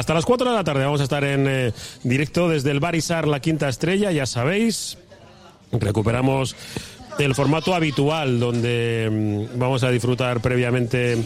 [0.00, 1.72] Hasta las 4 de la tarde vamos a estar en eh,
[2.04, 4.96] directo desde el Barisar La Quinta Estrella, ya sabéis.
[5.72, 6.56] Recuperamos
[7.18, 11.18] el formato habitual donde mm, vamos a disfrutar previamente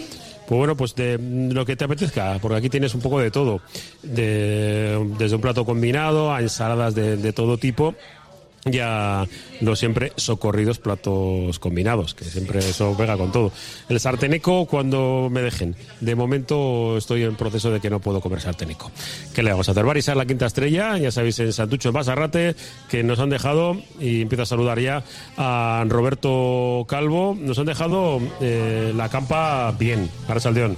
[0.48, 1.18] pues bueno, pues de
[1.52, 3.60] lo que te apetezca, porque aquí tienes un poco de todo,
[4.02, 7.94] de, desde un plato combinado a ensaladas de, de todo tipo
[8.64, 9.26] ya
[9.60, 13.52] los siempre socorridos platos combinados, que siempre eso pega con todo.
[13.88, 15.76] El sarteneco cuando me dejen.
[16.00, 18.90] De momento estoy en proceso de que no puedo comer sarteneco.
[19.34, 19.84] ¿Qué le vamos a hacer?
[19.84, 22.56] Barisar la quinta estrella, ya sabéis, en Santucho, en Basarrate,
[22.88, 25.04] que nos han dejado, y empiezo a saludar ya
[25.36, 30.76] a Roberto Calvo, nos han dejado eh, la campa bien, para Saldeón.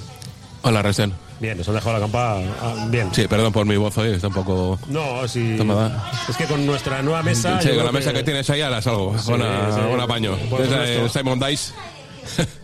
[0.63, 1.26] Hola, Resen.
[1.39, 3.11] Bien, nos han dejado la campa ah, bien.
[3.13, 4.79] Sí, perdón por mi voz hoy, está un poco...
[4.89, 5.55] No, sí.
[5.59, 6.11] Tomada.
[6.29, 7.61] Es que con nuestra nueva mesa.
[7.61, 9.19] Sí, con la mesa que tienes ahí ahora salgo.
[9.19, 10.01] Sí, con sí.
[10.03, 10.37] apaño.
[11.13, 11.73] Simon Dice.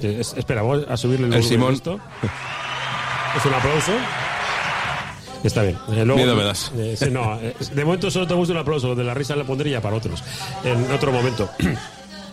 [0.00, 1.74] Es- espera, voy a subirle el, El Simón.
[1.74, 2.00] esto.
[3.36, 3.92] Es un aplauso.
[5.44, 5.76] Está bien.
[5.90, 6.72] Eh, luego- Miedo me das.
[6.76, 8.94] eh, sí, no, eh, de momento solo te gusta un aplauso.
[8.94, 10.22] De la risa le pondría para otros.
[10.64, 11.50] En otro momento.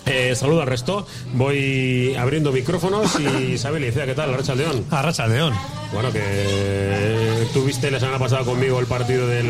[0.09, 1.05] Eh, saludo al resto.
[1.33, 4.33] Voy abriendo micrófonos y Isabel decía, ¿qué tal?
[4.33, 4.85] Racha León.
[4.89, 5.53] A Racha León.
[5.93, 9.47] Bueno, que tuviste la semana pasada conmigo el partido del,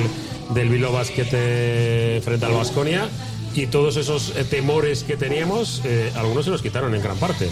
[0.53, 3.09] del Bilbao Basket eh, frente al Vasconia
[3.53, 7.49] y todos esos eh, temores que teníamos, eh, algunos se los quitaron en gran parte.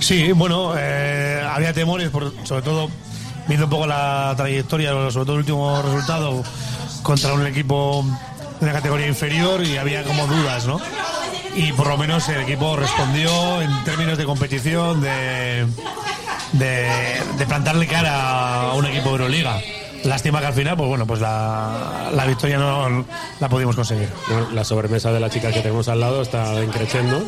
[0.00, 2.88] Sí, bueno, eh, había temores, por, sobre todo
[3.48, 6.42] viendo un poco la trayectoria, sobre todo el último resultado
[7.02, 8.04] contra un equipo
[8.60, 10.80] de la categoría inferior y había como dudas, ¿no?
[11.54, 15.66] Y por lo menos el equipo respondió en términos de competición, de,
[16.52, 16.88] de,
[17.38, 19.60] de plantarle cara a un equipo de Euroliga.
[20.04, 23.04] Lástima que al final, pues bueno, pues la, la victoria no
[23.40, 24.08] la pudimos conseguir.
[24.28, 27.24] Bueno, la sobremesa de la chica que tenemos al lado está increciendo,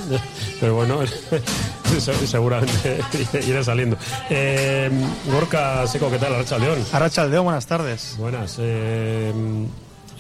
[0.61, 0.99] pero bueno,
[1.99, 3.01] se- seguramente
[3.49, 3.97] irá saliendo.
[4.31, 4.91] Eh,
[5.27, 6.35] Gorka Seco, ¿qué tal?
[6.35, 6.85] Arracha León.
[6.93, 8.15] Arracha Aldeón, buenas tardes.
[8.19, 8.57] Buenas.
[8.61, 9.33] eh,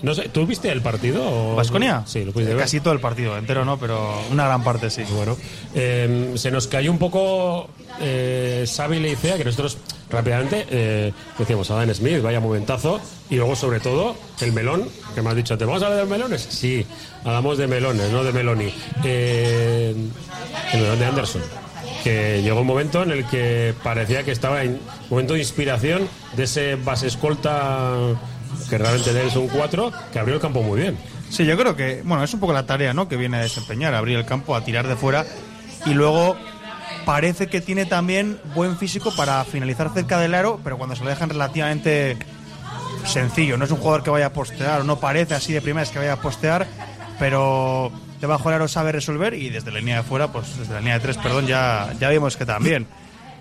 [0.03, 1.57] no sé, ¿tú viste el partido?
[1.57, 2.03] ¿Vasconia?
[2.07, 2.63] Sí, lo pudiste ver.
[2.63, 5.03] Casi todo el partido, entero no, pero una gran parte sí.
[5.11, 5.37] Bueno,
[5.75, 7.69] eh, se nos cayó un poco
[8.01, 9.79] eh, Xavi Leicea, que nosotros
[10.11, 13.01] rápidamente eh, decíamos Adam Smith, vaya momentazo,
[13.31, 16.11] y luego sobre todo el melón, que me has dicho, ¿te vamos a hablar de
[16.11, 16.47] melones?
[16.49, 16.87] Sí,
[17.25, 18.73] hablamos de melones, no de Meloni.
[19.05, 19.95] Eh,
[20.73, 21.43] el melón de Anderson.
[22.05, 24.79] Que llegó un momento en el que parecía que estaba en
[25.11, 28.15] momento de inspiración de ese base escolta
[28.69, 30.99] que realmente es un 4, que abrió el campo muy bien.
[31.31, 33.09] Sí, yo creo que, bueno, es un poco la tarea, ¿no?
[33.09, 35.27] Que viene a desempeñar, abrir el campo, a tirar de fuera
[35.87, 36.37] y luego
[37.05, 41.11] parece que tiene también buen físico para finalizar cerca del aro, pero cuando se lo
[41.11, 42.17] dejan relativamente
[43.05, 43.57] sencillo.
[43.57, 45.99] No es un jugador que vaya a postear, o no parece así de primeras que
[45.99, 46.67] vaya a postear,
[47.19, 50.81] pero debajo del aro sabe resolver y desde la línea de fuera, pues desde la
[50.81, 52.87] línea de tres, perdón, ya, ya vimos que también.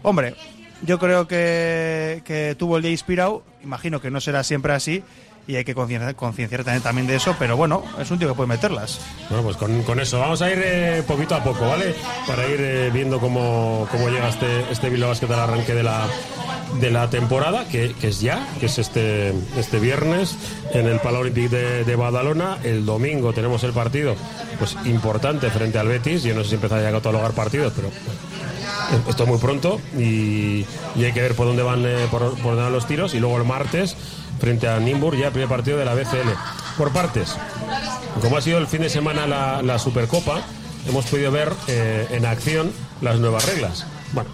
[0.04, 0.36] Hombre,
[0.84, 5.04] yo creo que, que tuvo el día inspirado, imagino que no será siempre así
[5.48, 9.00] y hay que concienciar, también, de eso, pero bueno, es un tío que puede meterlas.
[9.30, 11.96] Bueno, pues con, con eso vamos a ir eh, poquito a poco, ¿vale?
[12.28, 16.06] Para ir eh, viendo cómo, cómo llega este, este Bilbao Basket al arranque de la,
[16.82, 20.36] de la temporada, que, es ya, que es este, este viernes
[20.74, 22.58] en el Palau Olímpic de, de Badalona.
[22.64, 24.16] El domingo tenemos el partido
[24.60, 26.24] pues importante frente al Betis.
[26.24, 27.90] Yo no sé si empezar ya a catalogar partidos, pero
[29.10, 32.64] esto es muy pronto y, hay que ver por dónde van eh, por, por dónde
[32.64, 33.14] van los tiros.
[33.14, 33.96] Y luego el martes
[34.40, 36.30] frente a Nimburg, ya el primer partido de la BCL.
[36.78, 37.36] Por partes,
[38.22, 40.42] como ha sido el fin de semana la, la Supercopa,
[40.88, 43.86] hemos podido ver eh, en acción las nuevas reglas.
[44.14, 44.30] Bueno,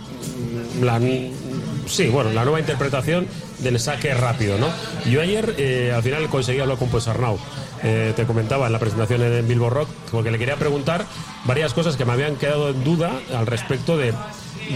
[1.88, 3.28] sí, bueno, la nueva interpretación
[3.60, 4.68] del saque rápido, ¿no?
[5.10, 7.40] Yo ayer eh, al final conseguí hablar con pues Arnau.
[7.84, 11.06] Eh, te comentaba en la presentación en Bilbo Rock, porque le quería preguntar
[11.46, 14.14] varias cosas que me habían quedado en duda al respecto de,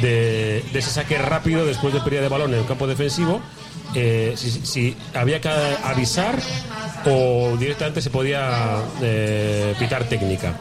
[0.02, 3.40] de, de ese saque rápido después de pérdida de balón en el campo defensivo.
[3.96, 5.50] eh, si, había que
[5.84, 6.38] avisar
[7.06, 10.54] o directamente se podía eh, pitar técnica.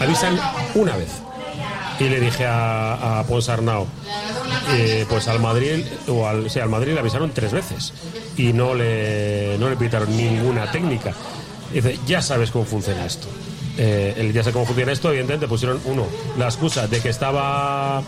[0.00, 0.38] Avisan
[0.74, 1.10] una vez.
[2.00, 3.86] Y le dije a, a Pons Arnau,
[4.72, 7.92] eh, pues al Madrid, o al, sí, al Madrid le avisaron tres veces
[8.36, 11.12] y no le, no le pitaron ninguna técnica.
[11.72, 13.28] Y dice, ya sabes cómo funciona esto.
[13.78, 18.02] Eh, el ya sé cómo funciona esto, evidentemente pusieron uno, la excusa de que estaba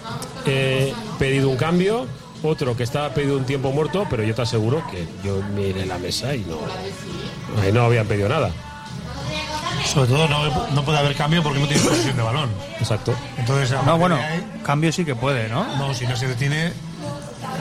[0.45, 2.07] eh, pedido un cambio,
[2.43, 5.97] otro que estaba pedido un tiempo muerto, pero yo te aseguro que yo miré la
[5.97, 6.59] mesa y no,
[7.63, 8.51] ahí no habían pedido nada.
[9.87, 12.51] Sobre todo no, no puede haber cambio porque no tiene posesión de balón.
[12.79, 13.15] Exacto.
[13.39, 14.19] Entonces, No, bueno,
[14.65, 15.65] cambio sí que puede, ¿no?
[15.79, 16.73] no, si no se detiene,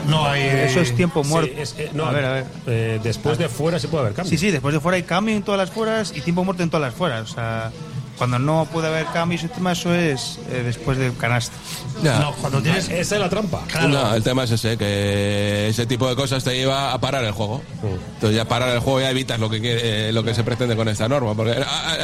[0.08, 0.42] no hay.
[0.42, 1.50] Eso es tiempo muerto.
[1.54, 2.46] Sí, es- eh, no, a ver, a ver.
[2.66, 4.30] eh, después de fuera sí puede haber cambio.
[4.30, 6.70] Sí, sí, después de fuera hay cambio en todas las fueras y tiempo muerto en
[6.70, 7.30] todas las fueras.
[7.30, 7.70] O sea,
[8.16, 11.56] Cuando no puede haber cambios y tema, eso es eh, después del canasta.
[12.00, 12.88] No, cuando tienes.
[12.88, 13.62] Esa es la trampa.
[13.66, 13.88] Claro.
[13.88, 17.32] No, el tema es ese, que ese tipo de cosas te lleva a parar el
[17.32, 17.60] juego.
[17.82, 20.76] Entonces ya parar el juego ya evitas lo que quiere- eh, lo que se pretende
[20.76, 21.34] con esta norma.
[21.34, 21.96] Porque ah,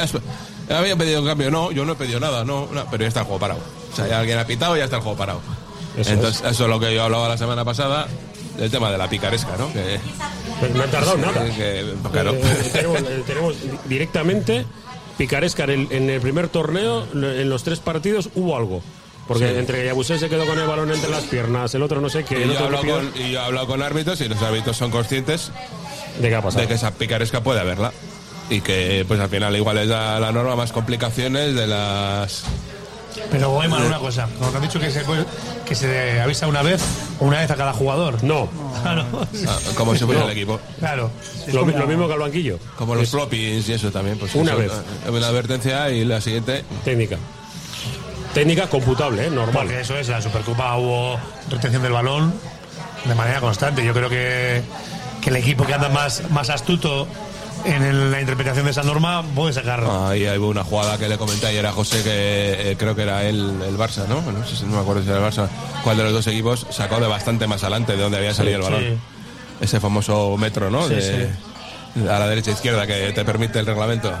[0.69, 3.07] ah, había pedido un cambio, no, yo no he pedido nada, no, no, pero ya
[3.07, 3.61] está el juego parado.
[3.93, 5.39] O sea, ya alguien ha pitado y ya está el juego parado.
[5.97, 8.07] Eso Entonces, eso es lo que yo hablaba la semana pasada,
[8.57, 9.71] del tema de la picaresca, ¿no?
[9.73, 9.99] Que,
[10.73, 11.43] no han tardado nada.
[11.45, 12.33] que- claro.
[12.33, 13.55] Eh, tenemos, tenemos
[13.85, 14.65] directamente
[15.17, 18.81] picaresca en el, en el primer torneo, en los tres partidos hubo algo.
[19.27, 22.23] Porque entre Yabusé se quedó con el balón entre las piernas, el otro no sé
[22.25, 24.19] qué, Y el yo, he otro hablado que con, y yo he hablado con árbitros
[24.21, 25.51] y los árbitros son conscientes
[26.19, 27.93] ¿De qué ha de que esa picaresca puede haberla.
[28.49, 32.43] Y que pues al final igual es la, la norma más complicaciones de las...
[33.29, 34.27] Pero Oyman, una cosa.
[34.39, 35.25] Como que han dicho que se, puede-
[35.65, 36.81] que se avisa una vez
[37.19, 38.23] una vez a cada jugador.
[38.23, 38.49] No,
[38.81, 39.05] Claro.
[39.47, 40.25] ah, como si fuera No.
[40.27, 40.59] el equipo.
[40.79, 41.11] Claro.
[41.51, 42.57] lo, lo mismo que al banquillo.
[42.77, 44.17] Como los floppings y eso también.
[44.17, 44.71] Pues Una eso, vez.
[45.05, 46.63] eh, Una advertencia y la siguiente...
[46.83, 47.17] Técnica.
[48.33, 49.29] Técnica computable, ¿eh?
[49.29, 49.65] normal.
[49.67, 51.19] Porque eso es, en la Supercopa hubo
[51.49, 52.33] retención del balón
[53.05, 53.83] de manera constante.
[53.83, 54.61] Yo creo que,
[55.21, 57.07] que el equipo que anda más, más astuto
[57.65, 59.83] en la interpretación de esa norma puede sacar.
[60.07, 63.23] Ahí hubo una jugada que le comenté ayer a José que eh, creo que era
[63.23, 64.21] él, el Barça, ¿no?
[64.21, 65.47] No sé si no me acuerdo si era el Barça.
[65.83, 68.63] ¿Cuál de los dos equipos sacó de bastante más adelante de donde había salido el
[68.63, 68.81] balón?
[68.81, 68.97] sí.
[69.61, 70.87] Ese famoso metro, ¿no?
[70.87, 71.29] Sí, De-
[72.09, 74.11] A la derecha e izquierda que te permite el reglamento.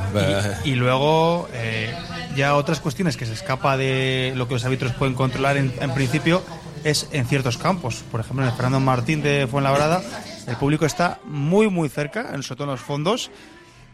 [0.65, 1.91] Y luego, eh,
[2.35, 5.91] ya otras cuestiones que se escapa de lo que los árbitros pueden controlar en, en
[5.93, 6.43] principio
[6.83, 8.03] es en ciertos campos.
[8.11, 10.01] Por ejemplo, en el Fernando Martín de Fuenlabrada,
[10.47, 13.31] el público está muy, muy cerca, en- sobre todo en los fondos.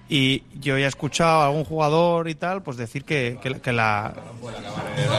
[0.10, 3.60] Y yo ya he escuchado a algún jugador y tal, pues decir que, que la-
[3.60, 4.14] que la.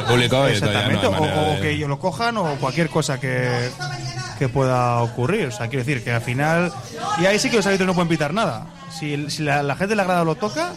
[0.00, 3.68] el público no Exactamente, o, de- que ellos lo cojan o cualquier cosa que,
[4.38, 5.48] que pueda ocurrir.
[5.48, 6.72] O sea, quiero decir que al final.
[7.20, 8.66] Y ahí sí que los árbitros no pueden pitar nada.
[8.98, 10.72] Si, si la, la gente le agrada o lo toca,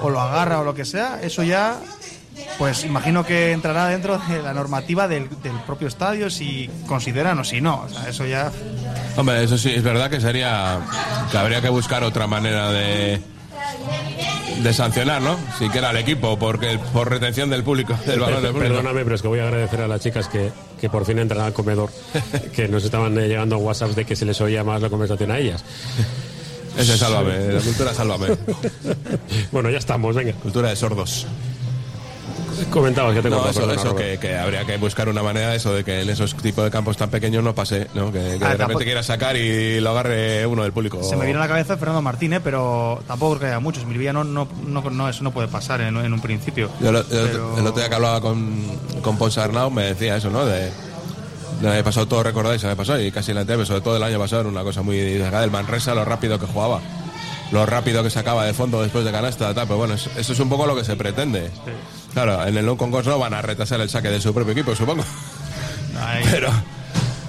[0.00, 1.76] o lo agarra o lo que sea, eso ya.
[2.58, 7.44] Pues imagino que entrará dentro de la normativa del, del propio estadio si consideran o
[7.44, 7.82] si no.
[7.82, 8.50] O sea, eso ya.
[9.16, 10.80] Hombre, eso sí, es verdad que sería.
[11.30, 13.20] que habría que buscar otra manera de.
[14.62, 15.36] de sancionar, ¿no?
[15.58, 18.74] Si que era el equipo, porque por retención del público, del balón del público.
[18.74, 20.50] Perdóname, pero es que voy a agradecer a las chicas que,
[20.80, 21.90] que por fin entran al comedor,
[22.54, 25.38] que nos estaban eh, llegando WhatsApps de que se les oía más la conversación a
[25.38, 25.62] ellas.
[26.76, 28.28] Ese sálvame, la cultura sálvame.
[29.52, 30.32] bueno, ya estamos, venga.
[30.34, 31.26] Cultura de sordos.
[32.70, 35.72] Comentabas que te No, eso, eso que, que habría que buscar una manera de eso,
[35.74, 38.06] de que en esos tipos de campos tan pequeños no pase, ¿no?
[38.12, 41.02] Que, que Ah, de repente tampoco- quiera sacar y lo agarre uno del público.
[41.02, 43.82] Se me viene a la cabeza Fernando Martínez, pero tampoco creo que haya muchos.
[43.82, 46.70] En Milvilla no, no, no, no, eso no puede pasar en, en un principio.
[46.80, 48.54] Yo lo- yo- Pero- El otro día que hablaba con,
[49.02, 50.44] con Ponce Arnau me decía eso, ¿no?
[50.46, 50.70] De,
[51.60, 53.96] del año pasado todo recordáis, el año pasado y casi el anterior, pero sobre todo
[53.96, 56.80] el año pasado era una cosa muy destacada del Manresa, lo rápido que jugaba,
[57.52, 60.40] lo rápido que sacaba de fondo después de canasta, tal, pero bueno, eso, eso es
[60.40, 61.50] un poco lo que se pretende.
[62.12, 64.74] Claro, en el no concurso no van a retrasar el saque de su propio equipo,
[64.74, 65.04] supongo.
[65.98, 66.50] Ay, Pero,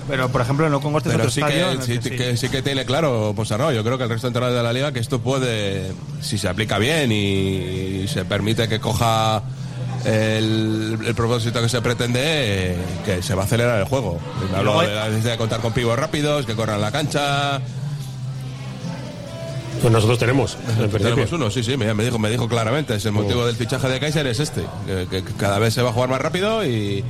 [0.07, 2.09] pero, por ejemplo, en lo Congos es pero otro sí, que, sí, que sí.
[2.15, 3.73] que sí que tiene claro Ponce Arnau.
[3.73, 5.91] Yo creo que el resto de entrenadores de la liga que esto puede,
[6.21, 9.43] si se aplica bien y, se permite que coja
[10.05, 14.17] el, el propósito que se pretende, que se va a acelerar el juego.
[14.55, 17.59] Hablo de la necesidad de contar con pibos rápidos, que corran la cancha.
[19.81, 20.57] Pues nosotros tenemos.
[20.91, 22.95] Tenemos uno, sí, sí, me, me dijo, me dijo claramente.
[22.95, 24.65] Es el motivo del fichaje de Kaiser es este,
[25.09, 27.03] que, que cada vez se va a jugar más rápido y,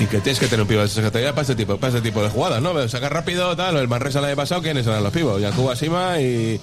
[0.00, 2.22] y que tienes que tener un pivo de secretaría para este tipo, para este tipo
[2.22, 2.88] de jugadas, ¿no?
[2.88, 5.40] Sacar rápido, tal, el Manresa el año pasado, ¿quiénes eran los pibos?
[5.40, 6.60] Yacuba Sima y,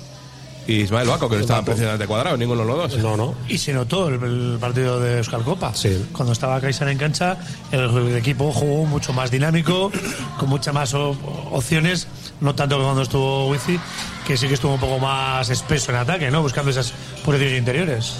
[0.68, 2.98] y Ismael Baco, que no estaban precisamente cuadrados, ninguno de los dos.
[3.02, 3.34] No, no.
[3.48, 5.74] Y se notó el, el partido de Euskal Copa.
[5.74, 6.06] Sí.
[6.12, 7.38] Cuando estaba Kaiser en cancha,
[7.72, 9.92] el, el equipo jugó mucho más dinámico,
[10.40, 11.18] con muchas más o-
[11.52, 12.08] opciones,
[12.42, 13.80] no tanto que cuando estuvo Wizi,
[14.26, 16.42] que sí que estuvo un poco más espeso en ataque, ¿no?
[16.42, 16.94] Buscando esas
[17.24, 18.14] posiciones interiores.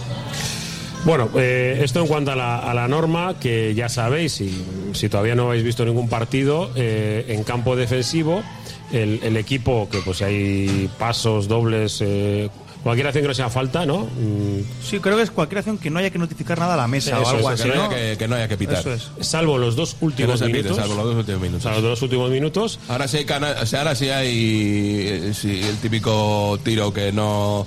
[1.06, 4.64] Bueno, eh, esto en cuanto a la, a la norma, que ya sabéis, y
[4.94, 8.44] si todavía no habéis visto ningún partido, eh, en campo defensivo,
[8.92, 12.50] el, el equipo, que pues hay pasos, dobles, eh,
[12.84, 14.00] cualquier acción que no sea falta, ¿no?
[14.00, 16.88] Mm, Sí, creo que es cualquier acción que no haya que notificar nada a la
[16.88, 17.70] mesa Eso o algo es, así.
[17.70, 18.80] que, no que, que no haya que pitar.
[18.80, 19.10] Eso es.
[19.22, 20.78] salvo los dos Que no últimos pite, minutos.
[20.78, 21.64] salvo los dos últimos minutos.
[21.64, 22.80] sea, los dos últimos minutos.
[22.90, 27.12] Ahora sí hay, cana- o sea, ahora sí hay eh, sí, el típico tiro que
[27.14, 27.66] no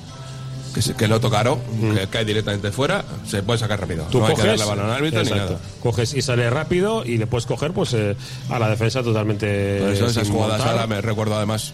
[0.75, 1.59] que, se- que no tocaron,
[1.95, 4.05] que cae directamente fuera, se puede sacar rápido.
[4.11, 5.65] Tú no hay que coges, darle balón al árbitro ni exacto, nada.
[5.83, 8.17] coges y sale rápido y le puedes coger pues eh,
[8.49, 9.79] a la defensa totalmente.
[9.81, 11.73] Por eso esas jugadas ahora me recuerdo además.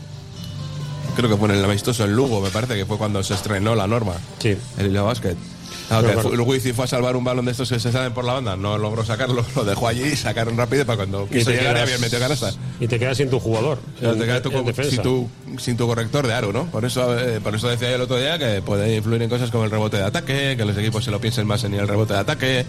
[1.17, 3.75] Creo que fue en el amistoso en Lugo, me parece que fue cuando se estrenó
[3.75, 4.13] la norma.
[4.39, 4.55] Sí.
[4.77, 5.35] El Hilo Basket.
[5.89, 8.33] Claro, el Wifi fue a salvar un balón de estos que se salen por la
[8.33, 11.69] banda, no logró sacarlo, lo dejó allí y sacaron rápido para cuando quiso llegar y
[11.69, 12.53] quedas- había metido canasta.
[12.81, 13.79] Y te quedas sin tu jugador.
[14.01, 14.43] En- te quedas
[14.91, 15.29] sin, tu,
[15.59, 16.67] sin tu corrector de aro, ¿no?
[16.67, 19.51] Por eso, eh, por eso decía yo el otro día que puede influir en cosas
[19.51, 22.15] como el rebote de ataque, que los equipos se lo piensen más en el rebote
[22.15, 22.67] de ataque,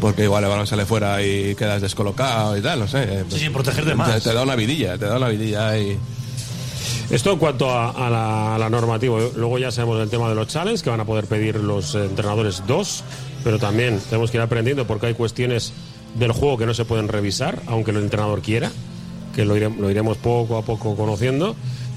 [0.00, 3.04] porque igual el balón sale fuera y quedas descolocado y tal, no sé.
[3.04, 4.22] eh, Sí, sí, protegerte te, más.
[4.22, 5.98] te da una vidilla, te da una vidilla y...
[7.10, 9.18] Esto en cuanto a, a la, a la normativa.
[9.36, 12.04] Luego ya sabemos el tema de los challenges, que van a poder pedir los eh,
[12.04, 13.04] entrenadores dos,
[13.44, 15.72] pero también tenemos que ir aprendiendo porque hay cuestiones
[16.14, 18.70] del juego que no se pueden revisar, aunque el entrenador quiera,
[19.34, 21.54] que lo, iremos, lo iremos poco a poco conociendo.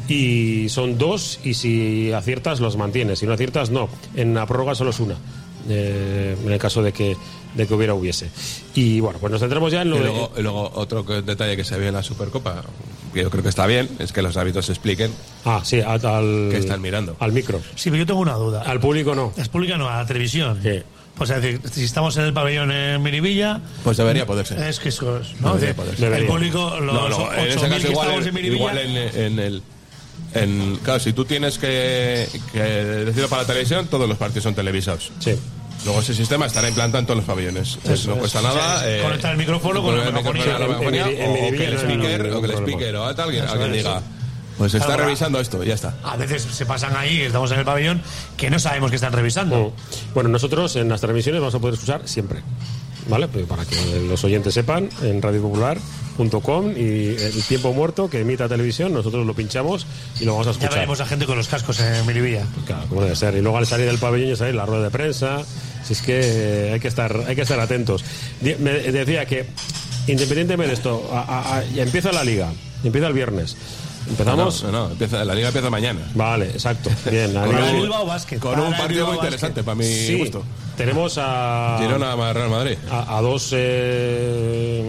[0.10, 3.20] Y son dos, y si aciertas, los mantienes.
[3.20, 3.90] Si no aciertas, no.
[4.16, 5.16] En la prórroga solo es una.
[5.70, 7.18] eh, en el caso de que,
[7.56, 8.30] de que hubiera hubiese.
[8.74, 10.06] Y bueno, pues nos centramos ya en lo Y de.
[10.06, 12.64] luego, y luego otro detalle que se ve en la Supercopa,
[13.18, 15.12] que yo creo que está bien, es que los árbitros expliquen
[15.46, 16.48] Ah, sí, a- al.
[16.52, 17.18] Que están mirando.
[17.20, 17.60] Al micro.
[17.76, 18.62] Sí, pero yo tengo una duda.
[18.62, 19.34] Al público no.
[19.38, 20.60] Es pública no, a la televisión.
[20.64, 20.82] Sí.
[21.18, 24.60] Pues es decir, si estamos en el pabellón en Miribilla, Pues debería poder ser.
[24.62, 25.56] es que eso es, ¿no?
[25.56, 26.06] Debería poder ser.
[26.06, 26.30] el Debería.
[26.30, 28.98] público, los no, no, en 8.000 ese que caso igual, estamos en en, igual en,
[29.22, 29.64] en el...
[30.34, 34.54] En, claro, si tú tienes que, que decirlo para la televisión, todos los partidos son
[34.54, 35.12] televisados.
[35.20, 35.36] Sí.
[35.86, 37.78] Luego ese sistema estará implantado en todos los pabellones.
[37.84, 38.82] Pues no cuesta nada.
[38.90, 40.58] eh, conectar el micrófono con la megafonía.
[40.58, 40.80] o
[41.52, 44.02] que el speaker, o que el speaker o alguien, Eso alguien diga,
[44.58, 45.94] pues está Claro, revisando esto, ya está.
[46.04, 48.02] a veces se pasan ahí, estamos en el pabellón,
[48.36, 49.70] que no sabemos que están revisando.
[49.70, 50.14] Mm.
[50.16, 52.42] Bueno, nosotros en las transmisiones vamos a poder escuchar siempre.
[53.08, 53.28] ¿Vale?
[53.30, 53.76] Pues para que
[54.10, 55.22] los oyentes sepan, en
[56.18, 59.86] radiopopular.com y el tiempo muerto que emita televisión, nosotros lo pinchamos
[60.20, 60.74] y lo vamos a Ya escuchar.
[60.74, 62.46] veremos a gente con los cascos en Miribilla.
[62.66, 63.36] Claro, como debe ser.
[63.36, 65.44] Y luego al salir del pabellón ya salir la rueda de prensa.
[65.86, 68.04] Si es que hay que estar, hay que estar atentos.
[68.42, 69.46] Me decía que
[70.08, 72.52] independientemente de esto, a- a- a- ya empieza la liga,
[72.84, 73.56] empieza el viernes.
[74.10, 74.64] Empezamos.
[74.64, 76.00] No, no, no, empieza, la liga empieza mañana.
[76.16, 76.90] Vale, exacto.
[77.10, 78.40] Bien, la Con liga- Bilbao Basket.
[78.40, 80.44] Con un partido Bilbao muy interesante para mi Sí, gusto.
[80.78, 81.78] tenemos a.
[81.82, 82.78] Girona Real Madrid.
[82.90, 84.84] a, a dos eh,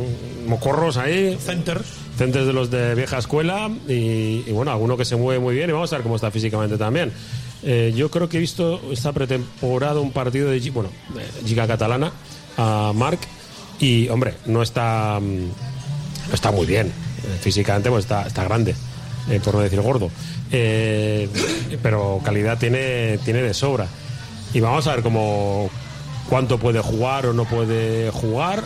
[0.47, 1.85] mocorros ahí, Centers.
[2.17, 5.71] centros de los de vieja escuela y, y bueno, alguno que se mueve muy bien
[5.71, 7.13] y vamos a ver cómo está físicamente también.
[7.63, 10.91] Eh, yo creo que he visto esta pretemporada un partido de, bueno,
[11.45, 12.13] Giga Catalana
[12.57, 13.21] a Marc
[13.81, 16.87] y hombre, no está, mm, está muy bien.
[16.89, 18.75] Eh, físicamente pues está, está grande,
[19.31, 20.11] eh, por no decir gordo.
[20.51, 21.29] Eh,
[21.83, 23.87] pero calidad tiene, tiene de sobra.
[24.53, 25.71] Y vamos a ver cómo
[26.29, 28.63] cuánto puede jugar o no puede jugar,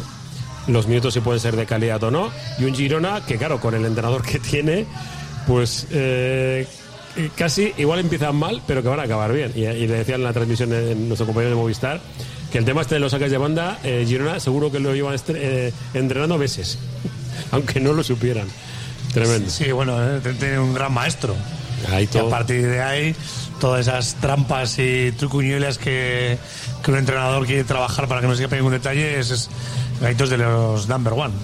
[0.66, 2.30] los minutos si pueden ser de calidad o no.
[2.58, 4.86] Y un Girona que, claro, con el entrenador que tiene,
[5.46, 6.66] pues eh,
[7.36, 9.52] casi igual empiezan mal, pero que van a acabar bien.
[9.54, 12.00] Y, y le decían en la transmisión de nuestro compañero de Movistar
[12.52, 15.16] que el tema este de los saques de banda, eh, Girona seguro que lo llevan
[15.28, 16.78] eh, entrenando meses,
[17.50, 18.46] aunque no lo supieran.
[19.12, 19.50] Tremendo.
[19.50, 21.34] Sí, bueno, eh, tiene un gran maestro.
[21.90, 23.14] Ahí Y a partir de ahí,
[23.60, 26.38] todas esas trampas y trucuñuelas que,
[26.82, 29.50] que un entrenador quiere trabajar para que no se escape ningún detalle, es, es
[30.00, 31.34] gaitos de los number one.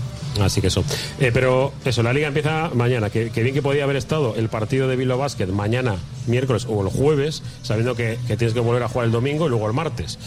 [0.40, 0.84] Así que eso.
[1.18, 3.10] Eh, pero eso, la liga empieza mañana.
[3.10, 5.96] Que, que bien que podía haber estado el partido de Bilbao Basket mañana,
[6.26, 9.48] miércoles o el jueves, sabiendo que, que tienes que volver a jugar el domingo y
[9.50, 10.18] luego el martes.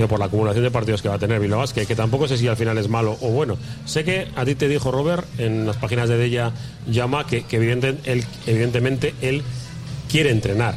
[0.00, 2.38] Digo, por la acumulación de partidos que va a tener Bilbao Basket, que tampoco sé
[2.38, 3.58] si al final es malo o bueno.
[3.84, 6.52] Sé que a ti te dijo Robert en las páginas de ella
[6.90, 9.42] llama que, que evidente- él- evidentemente él
[10.10, 10.74] quiere entrenar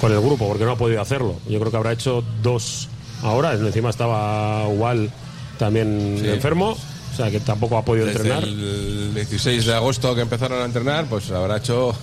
[0.00, 1.38] con el grupo porque no ha podido hacerlo.
[1.46, 2.88] Yo creo que habrá hecho dos
[3.22, 3.52] ahora.
[3.52, 5.10] Encima estaba igual
[5.58, 6.26] también Sí.
[6.30, 6.70] enfermo.
[7.12, 8.44] O sea que tampoco ha podido Desde entrenar.
[8.44, 11.94] el 16 de agosto que empezaron a entrenar, pues habrá hecho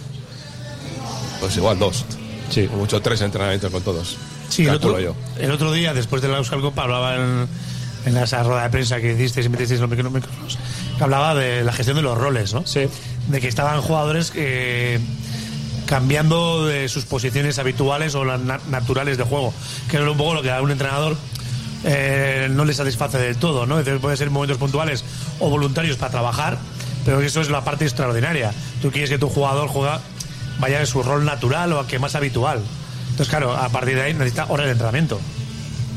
[1.39, 2.05] pues igual dos.
[2.49, 2.69] Sí.
[2.73, 4.17] O mucho tres entrenamientos con todos.
[4.49, 5.15] Sí, el otro, yo.
[5.39, 7.47] el otro día, después de la Euskal Copa, hablaba en,
[8.05, 10.57] en esa rueda de prensa que hicisteis y metisteis los micrófonos,
[10.97, 12.65] que hablaba de la gestión de los roles, ¿no?
[12.65, 12.87] Sí.
[13.27, 14.99] De que estaban jugadores eh,
[15.85, 19.53] cambiando de sus posiciones habituales o las na- naturales de juego,
[19.89, 21.15] que es un poco lo que a un entrenador
[21.83, 23.79] eh, no le satisface del todo, ¿no?
[23.79, 25.03] Es decir, puede ser momentos puntuales
[25.39, 26.57] o voluntarios para trabajar,
[27.05, 28.51] pero eso es la parte extraordinaria.
[28.81, 30.01] Tú quieres que tu jugador juega,
[30.59, 32.61] vaya en su rol natural o que más habitual.
[33.09, 35.19] Entonces, claro, a partir de ahí necesita horas de entrenamiento.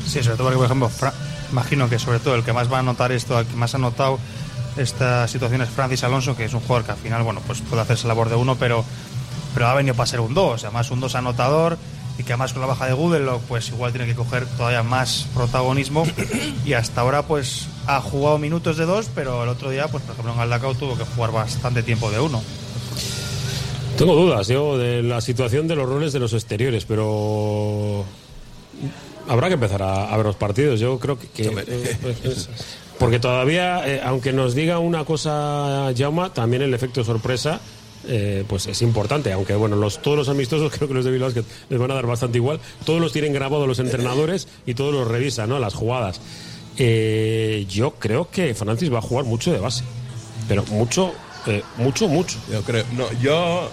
[0.05, 0.91] Sí, sobre todo porque, por ejemplo,
[1.51, 3.77] imagino que sobre todo el que más va a notar esto, el que más ha
[3.77, 4.19] notado
[4.77, 7.81] esta situación es Francis Alonso, que es un jugador que al final, bueno, pues puede
[7.81, 8.85] hacerse labor de uno, pero,
[9.53, 11.77] pero ha venido para ser un 2, además un 2 anotador
[12.17, 15.27] y que además con la baja de Google, pues igual tiene que coger todavía más
[15.33, 16.05] protagonismo
[16.65, 20.13] y hasta ahora pues ha jugado minutos de 2, pero el otro día, pues por
[20.13, 22.41] ejemplo en Galdacao tuvo que jugar bastante tiempo de uno.
[23.99, 28.05] Tengo dudas yo de la situación de los roles de los exteriores, pero
[29.27, 30.79] habrá que empezar a, a ver los partidos.
[30.79, 32.49] Yo creo que, eh, es-
[32.97, 37.59] porque todavía, eh, aunque nos diga una cosa Jauma, también el efecto sorpresa
[38.07, 41.27] eh, pues es importante, aunque bueno, los, todos los amistosos, creo que los de Bilbao
[41.27, 44.93] Basket les van a dar bastante igual, todos los tienen grabados los entrenadores y todos
[44.93, 45.59] los revisan, ¿no?
[45.59, 46.21] Las jugadas.
[46.77, 49.83] Eh, yo creo que Francis va a jugar mucho de base,
[50.47, 51.11] pero mucho,
[51.47, 52.37] eh, mucho, mucho.
[52.49, 53.69] Yo creo, no, yo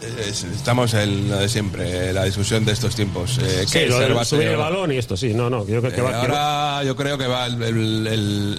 [0.00, 3.38] estamos en lo de siempre, la discusión de estos tiempos.
[3.38, 5.92] Eh, Sí, ¿qué es lo subir el balón y esto, sí, no, no, yo creo
[5.92, 7.62] que Eh, va, que va- ahora yo creo que va el,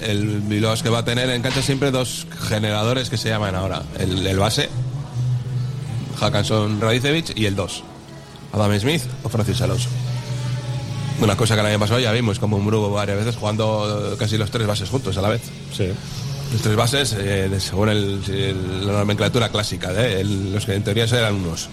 [0.04, 3.84] el, Bilbao que va a tener en cancha siempre dos generadores que se llaman ahora.
[3.98, 4.70] El, el base,
[6.20, 7.84] Hackanson Radicevic, y el 2,
[8.54, 9.90] Adam Smith o Francis Alonso.
[11.22, 14.38] Una cosa que el año pasado ya vimos, como un grupo varias veces jugando casi
[14.38, 15.42] los tres bases juntos a la vez.
[15.76, 15.90] sí.
[16.52, 17.90] Los tres bases, eh, según
[18.86, 20.24] la nomenclatura clásica, ¿eh?
[20.24, 21.70] Los que en teoría eran unos.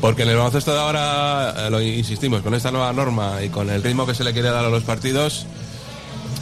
[0.00, 3.68] Porque en el baloncesto de ahora, eh, lo insistimos, con esta nueva norma y con
[3.68, 5.46] el ritmo que se le quiere dar a los partidos,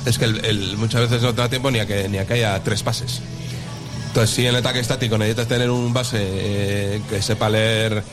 [0.06, 0.28] es que
[0.76, 3.20] muchas veces no te da tiempo ni a, que, ni a que haya tres pases.
[4.08, 8.04] Entonces, si en el ataque estático necesitas tener un base que sepa leer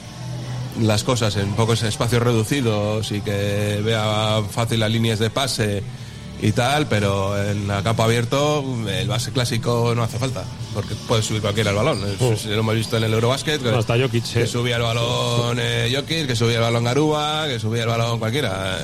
[0.81, 5.83] las cosas en pocos espacios reducidos y que vea fácil las líneas de pase
[6.41, 10.43] y tal, pero en a campo abierto el base clásico no hace falta,
[10.74, 12.01] porque puede subir cualquiera el balón.
[12.19, 14.51] Es- Lo hemos visto en el Eurobasket, que, Hasta Jokic, que sí.
[14.51, 18.77] subía el balón eh, Jokic, que subía el balón Garuba, que subía el balón cualquiera.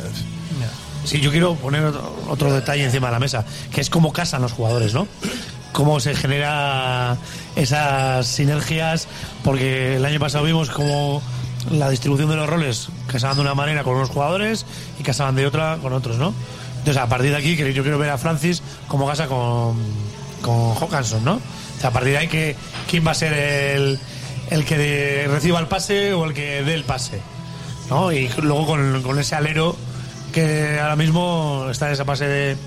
[1.06, 4.42] Sí, yo quiero poner otro, otro detalle encima de la mesa, que es cómo casan
[4.42, 5.08] los jugadores, ¿no?
[5.72, 7.16] Cómo se genera
[7.56, 9.08] esas sinergias,
[9.44, 11.22] porque el año pasado vimos cómo
[11.70, 14.66] la distribución de los roles casaban de una manera con unos jugadores
[15.00, 16.34] y casaban de otra con otros, ¿no?
[16.86, 19.76] Entonces, a partir de aquí, yo quiero ver a Francis cómo casa con,
[20.44, 21.34] con Hawkinson, ¿no?
[21.38, 22.56] O sea, a partir de ahí, que,
[22.88, 24.00] ¿quién va a ser el,
[24.52, 27.22] el que de- reciba el pase o el que dé el pase?
[27.90, 28.12] ¿no?
[28.12, 29.76] Y luego con, con ese alero
[30.32, 32.58] que ahora mismo está en esa fase de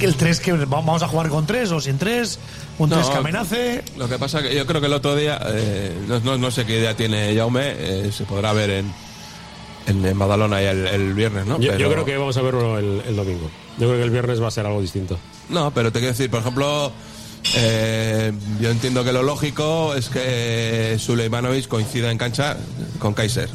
[0.00, 2.38] el 3 que vamos a jugar con 3 o sin 3,
[2.78, 3.84] un 3 No, que amenace.
[3.98, 6.64] Lo que pasa que yo creo que el otro día, eh, no, no- no sé
[6.64, 8.92] qué idea tiene Jaume, eh, se podrá ver en,
[9.86, 11.58] en, en Badalona ya el, el viernes, ¿no?
[11.60, 13.50] Yo, creo que vamos a verlo el, el domingo.
[13.78, 15.18] Yo creo que el viernes va a ser algo distinto.
[15.48, 16.92] No, pero te quiero decir, por ejemplo,
[17.54, 22.56] eh, yo entiendo que lo lógico es que Suleimanovic coincida en cancha
[22.98, 23.48] con Kaiser.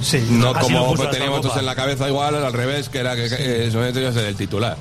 [0.00, 3.68] Sí, No como hasta teníamos en la cabeza igual, al revés, que era que eh,
[3.70, 4.76] Solamente tenía que ser el titular.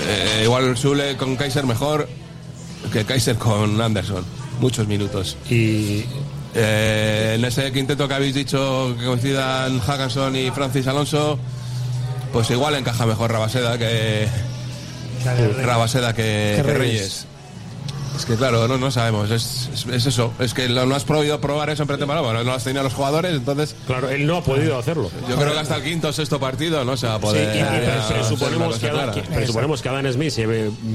[0.00, 2.08] Eh, igual Sule con Kaiser mejor
[2.92, 4.24] que Kaiser con Anderson.
[4.60, 5.36] Muchos minutos.
[5.50, 6.04] Y
[6.54, 11.38] Eh, en ese quinteto que habéis dicho que coincidan Hackanson y Francis Alonso,
[12.32, 14.26] pues igual encaja mejor Rabaseda que,
[15.62, 16.78] Rabaseda que, Reyes.
[16.78, 17.26] Reyes.
[18.16, 20.32] Es que claro, no, no sabemos, es, es- es eso.
[20.40, 22.84] Es que lo- no has podido probar eso en pretemporada, bueno, no has tenido a
[22.84, 25.08] los jugadores, entonces claro, él no ha podido hacerlo.
[25.28, 27.54] yo creo que hasta el quinto o sexto partido no se va a Sí, poder.
[27.56, 30.34] y- y presuponemos, cosa que Adam, presuponemos que Adam Smith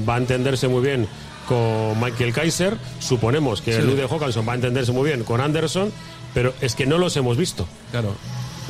[0.06, 1.08] va a entenderse muy bien
[1.46, 2.76] con Michael Kaiser.
[3.00, 5.92] Suponemos que Lude Hawkinson va a entenderse muy bien con Anderson,
[6.32, 7.66] pero es que no los hemos visto.
[7.90, 8.14] Claro.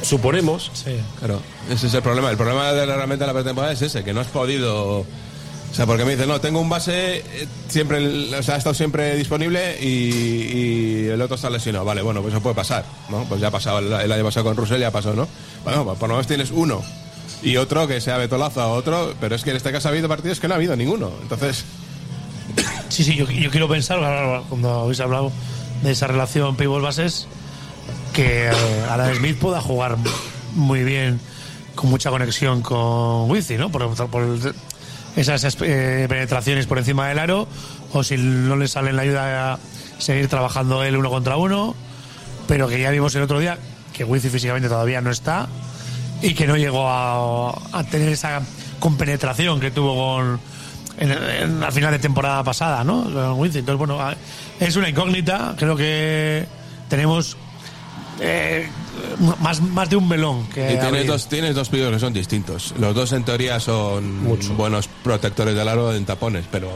[0.02, 0.70] Suponemos.
[0.74, 0.96] Sí.
[1.18, 2.30] Claro, ese es el problema.
[2.30, 4.98] El problema de la, realmente de la pretemporada es ese, que no has podido.
[5.00, 8.58] O sea, porque me dicen, no, tengo un base, eh, siempre, el- o sea, ha
[8.58, 11.84] estado siempre disponible y, y el otro está lesionado.
[11.84, 13.24] Vale, bueno, pues eso puede pasar, ¿no?
[13.24, 15.26] Pues ya ha pasado, el, el año pasado con Russell ya pasó, ¿no?
[15.64, 16.80] Bueno, pues por lo menos tienes uno
[17.42, 20.06] y otro que sea Betolaza o otro, pero es que en este caso ha habido
[20.08, 21.10] partidos que no ha habido ninguno.
[21.22, 21.64] Entonces,
[22.88, 23.98] Sí, sí, yo, quiero pensar,
[24.48, 25.32] cuando habéis hablado
[25.82, 27.26] de esa relación pivot-bases,
[28.12, 28.52] que eh,
[28.90, 29.96] Adam Smith pueda jugar
[30.54, 31.20] muy bien,
[31.74, 33.70] con mucha conexión con Wizzy, ¿no?
[33.70, 33.82] Por,
[35.16, 37.48] esas eh, penetraciones por encima del aro,
[37.92, 39.58] o si no le sale en la ayuda a
[39.98, 41.74] seguir trabajando él uno contra uno,
[42.46, 43.58] pero que ya vimos el otro día
[43.92, 45.48] que Wizzy físicamente todavía no está
[46.20, 48.42] y que no llegó a tener esa
[48.80, 50.40] compenetración que tuvo con
[50.98, 53.06] en, en la final de temporada pasada, ¿no?
[53.08, 54.14] Entonces, bueno, a-
[54.60, 55.54] es una incógnita.
[55.58, 56.46] Creo que
[56.88, 57.36] tenemos
[58.20, 58.68] eh,
[59.40, 62.74] más, más de un melón que y tienes dos, tienes dos pibes que son distintos.
[62.78, 64.24] Los dos en teoría son
[64.56, 66.70] buenos protectores del aro en tapones, pero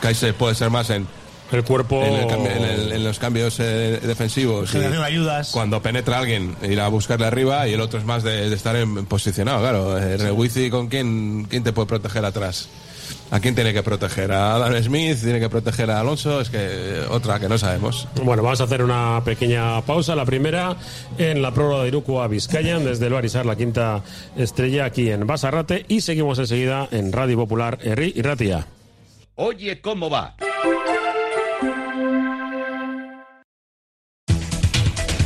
[0.00, 1.06] Kaiser puede ser más en,
[1.50, 2.02] El cuerpo.
[2.04, 4.70] en, el cambio- en el- en los cambios eh, defensivos.
[4.70, 5.50] generación de ayudas.
[5.52, 8.76] cuando penetra alguien, ir a buscarle arriba y el otro es más de, de estar
[8.76, 9.96] en, posicionado, claro.
[9.98, 12.68] El Wizzy, ¿con quién, quién te puede proteger atrás?
[13.30, 14.32] ¿A quién tiene que proteger?
[14.32, 15.18] ¿A Adam Smith?
[15.22, 16.40] ¿Tiene que proteger a Alonso?
[16.42, 18.06] Es que eh, otra que no sabemos.
[18.22, 20.14] Bueno, vamos a hacer una pequeña pausa.
[20.14, 20.76] La primera
[21.18, 24.02] en la prórroga de Iruku a Vizcayan, desde el Barisar, la quinta
[24.36, 25.84] estrella aquí en Basarrate.
[25.88, 28.66] Y seguimos enseguida en Radio Popular Herri y Ratia.
[29.36, 30.34] Oye, ¿cómo va?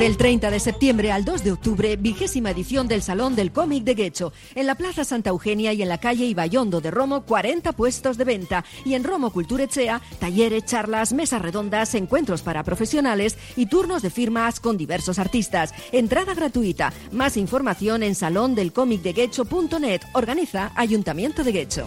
[0.00, 3.92] Del 30 de septiembre al 2 de octubre, vigésima edición del Salón del Cómic de
[3.92, 4.32] Guecho.
[4.54, 8.24] En la Plaza Santa Eugenia y en la calle Ibayondo de Romo, 40 puestos de
[8.24, 8.64] venta.
[8.86, 14.58] Y en Romo Culturechea, talleres, charlas, mesas redondas, encuentros para profesionales y turnos de firmas
[14.58, 15.74] con diversos artistas.
[15.92, 16.94] Entrada gratuita.
[17.12, 20.00] Más información en salondelcomicdeguecho.net.
[20.14, 21.86] Organiza Ayuntamiento de Guecho.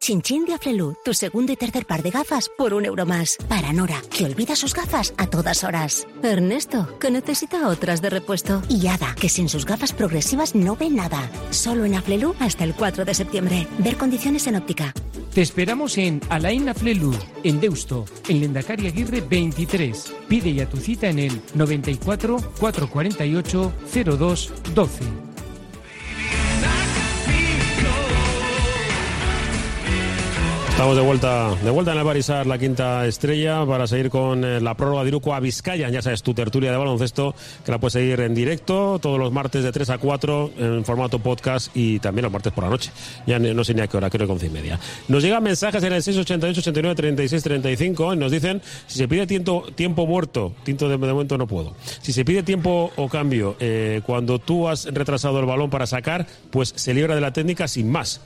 [0.05, 3.37] Chinchín de Aflelu, tu segundo y tercer par de gafas por un euro más.
[3.49, 6.07] Para Nora, que olvida sus gafas a todas horas.
[6.21, 8.61] Ernesto, que necesita otras de repuesto.
[8.69, 11.27] Y Ada, que sin sus gafas progresivas no ve nada.
[11.49, 13.67] Solo en Aflelu hasta el 4 de septiembre.
[13.79, 14.93] Ver condiciones en óptica.
[15.33, 17.11] Te esperamos en Alain Aflelu,
[17.43, 20.13] en Deusto, en Lendakari Aguirre 23.
[20.27, 23.73] Pide ya tu cita en el 94 448
[24.05, 25.24] 02 12.
[30.75, 34.59] Estamos de vuelta, de vuelta en el Barisar, la quinta estrella, para seguir con eh,
[34.59, 35.87] la prórroga de Iruko a Vizcaya.
[35.87, 37.33] Ya sabes, tu tertulia de baloncesto,
[37.63, 41.19] que la puedes seguir en directo todos los martes de 3 a 4 en formato
[41.19, 42.91] podcast y también los martes por la noche.
[43.25, 44.77] Ya no sé ni a qué hora, creo que 11 y media.
[45.07, 49.25] Nos llegan mensajes en el 688 89 36 35 y nos dicen si se pide
[49.25, 51.73] tiempo, tiempo muerto, tinto de, de momento no puedo.
[52.01, 56.27] Si se pide tiempo o cambio eh, cuando tú has retrasado el balón para sacar,
[56.51, 58.19] pues se libra de la técnica sin más.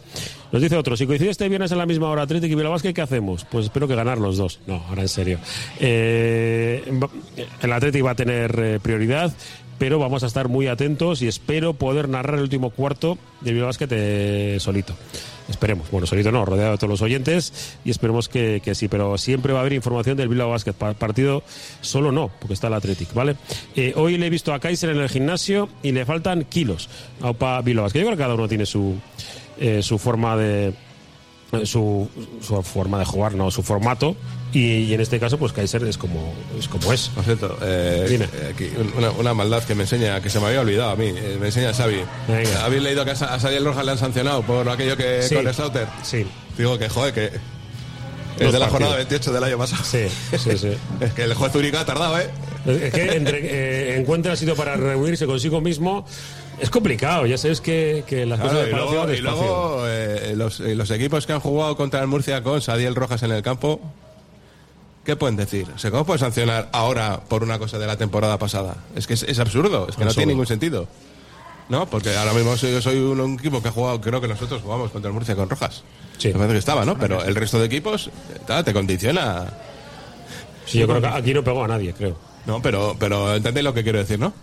[0.51, 3.01] Nos dice otro, si coincide este viernes a la misma hora Atlético y Bilbao ¿qué
[3.01, 3.45] hacemos?
[3.45, 4.59] Pues espero que ganar los dos.
[4.65, 5.37] No, ahora en serio.
[5.79, 6.83] Eh,
[7.61, 9.31] el Atlético va a tener eh, prioridad,
[9.77, 13.71] pero vamos a estar muy atentos y espero poder narrar el último cuarto del Bilbao
[13.79, 14.95] eh, solito.
[15.47, 15.89] Esperemos.
[15.89, 19.51] Bueno, solito no, rodeado de todos los oyentes y esperemos que, que sí, pero siempre
[19.53, 20.73] va a haber información del Bilbao Basket.
[20.73, 21.43] Pa- Partido
[21.81, 23.35] solo no, porque está el Athletic, ¿vale?
[23.75, 26.87] Eh, hoy le he visto a Kaiser en el gimnasio y le faltan kilos
[27.21, 27.99] a Opa Bilbao Basket.
[27.99, 28.95] Yo creo que cada uno tiene su,
[29.59, 30.73] eh, su forma de
[31.51, 32.07] eh, su,
[32.41, 34.15] su forma de jugar, no, su formato.
[34.51, 36.67] Y, y en este caso, pues Kaiser es como es.
[36.67, 37.09] Como es.
[37.09, 38.25] Por cierto, eh, Dime.
[38.33, 41.05] eh, aquí, una, una maldad que me enseña, que se me había olvidado a mí,
[41.07, 42.01] eh, me enseña Xavi.
[42.27, 42.65] Venga.
[42.65, 45.35] ¿Habéis leído que a a Sadiel Rojas le han sancionado por aquello que Sí.
[45.35, 45.87] con Slaughter?
[46.01, 46.25] Sí.
[46.57, 47.25] Digo que, joder, que
[48.43, 49.83] es de la jornada 28 del año pasado.
[49.83, 50.69] Sí, sí, sí.
[51.01, 52.29] es que el juez Urica ha tardado, ¿eh?
[52.65, 56.05] Es que entre, eh, encuentra sitio para reunirse consigo mismo.
[56.59, 60.59] Es complicado, ya sabes que, que las Claro, cosas y luego, y luego, eh, los,
[60.59, 63.79] eh, los equipos que han jugado contra el Murcia con Sadiel Rojas en el campo,
[65.05, 65.67] ¿qué pueden decir?
[65.73, 68.75] O sea, ¿Cómo puedes sancionar ahora por una cosa de la temporada pasada?
[68.93, 70.87] Es que es, es absurdo, es que no tiene ningún sentido.
[71.69, 71.85] ¿No?
[71.85, 74.61] Porque ahora mismo soy, yo soy un, un equipo que ha jugado, creo que nosotros
[74.61, 75.83] jugamos contra el Murcia con Rojas.
[76.17, 76.29] Sí.
[76.29, 76.97] Me parece que estaba, ¿no?
[76.97, 79.45] Pero el resto de equipos eh, te condiciona.
[80.65, 82.17] Sí, yo creo que aquí no pegó a nadie, creo.
[82.49, 84.33] No, pero, pero entendéis lo que quiero decir, ¿no?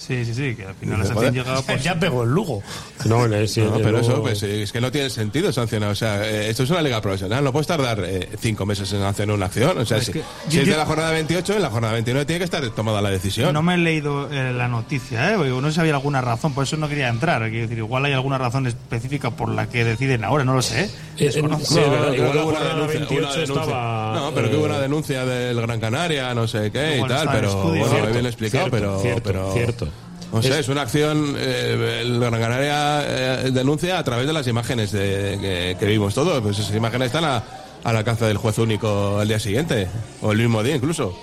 [0.00, 1.08] Sí, sí, sí, que al final Joder.
[1.08, 2.62] la sanción llegaba pues, Ya pegó el Lugo.
[3.04, 5.90] No, sí, No, pero eso pues, es que no tiene sentido sancionar.
[5.90, 7.44] O sea, eh, esto es una liga profesional.
[7.44, 9.76] No puedes tardar eh, cinco meses en hacer una acción.
[9.76, 11.68] O sea, Es si, que si yo- es de yo- la jornada 28, en la
[11.68, 13.52] jornada 29 tiene que estar tomada la decisión.
[13.52, 15.34] No me he leído eh, la noticia, ¿eh?
[15.36, 17.42] Porque no sé si había alguna razón, por eso no quería entrar.
[17.50, 20.84] Quiero decir, igual hay alguna razón específica por la que deciden ahora, no lo sé.
[20.84, 20.90] ¿eh?
[21.18, 21.66] Eh, Desconozco.
[21.74, 23.62] sí, creo igual hubo una jornada denuncia, 28 una denuncia.
[23.64, 27.28] estaba, No, pero que hubo una denuncia del Gran Canaria, no sé qué y tal,
[27.30, 29.88] pero bueno, Cierto, bien explicado, cierto, pero, cierto, pero cierto.
[30.32, 33.02] O sea, Es- es, una acción, eh, el Gran Canaria
[33.46, 36.40] eh, denuncia a través de las imágenes de- que, que vimos todos.
[36.40, 37.42] Pues esas imágenes están a,
[37.82, 39.88] al alcance del juez único el día siguiente,
[40.22, 41.16] o el mismo día incluso.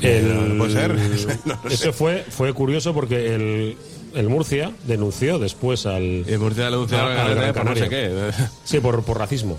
[0.00, 0.94] Que El- puede ser.
[1.46, 1.58] No.
[1.70, 3.76] Eso fue, fue curioso porque el,
[4.14, 6.02] el Murcia denunció después al.
[6.28, 8.30] Y Murcia denuncia Ah, al Gran al Canaria Gran por no sé Canaria.
[8.36, 8.44] qué.
[8.64, 9.56] Sí, por, por racismo.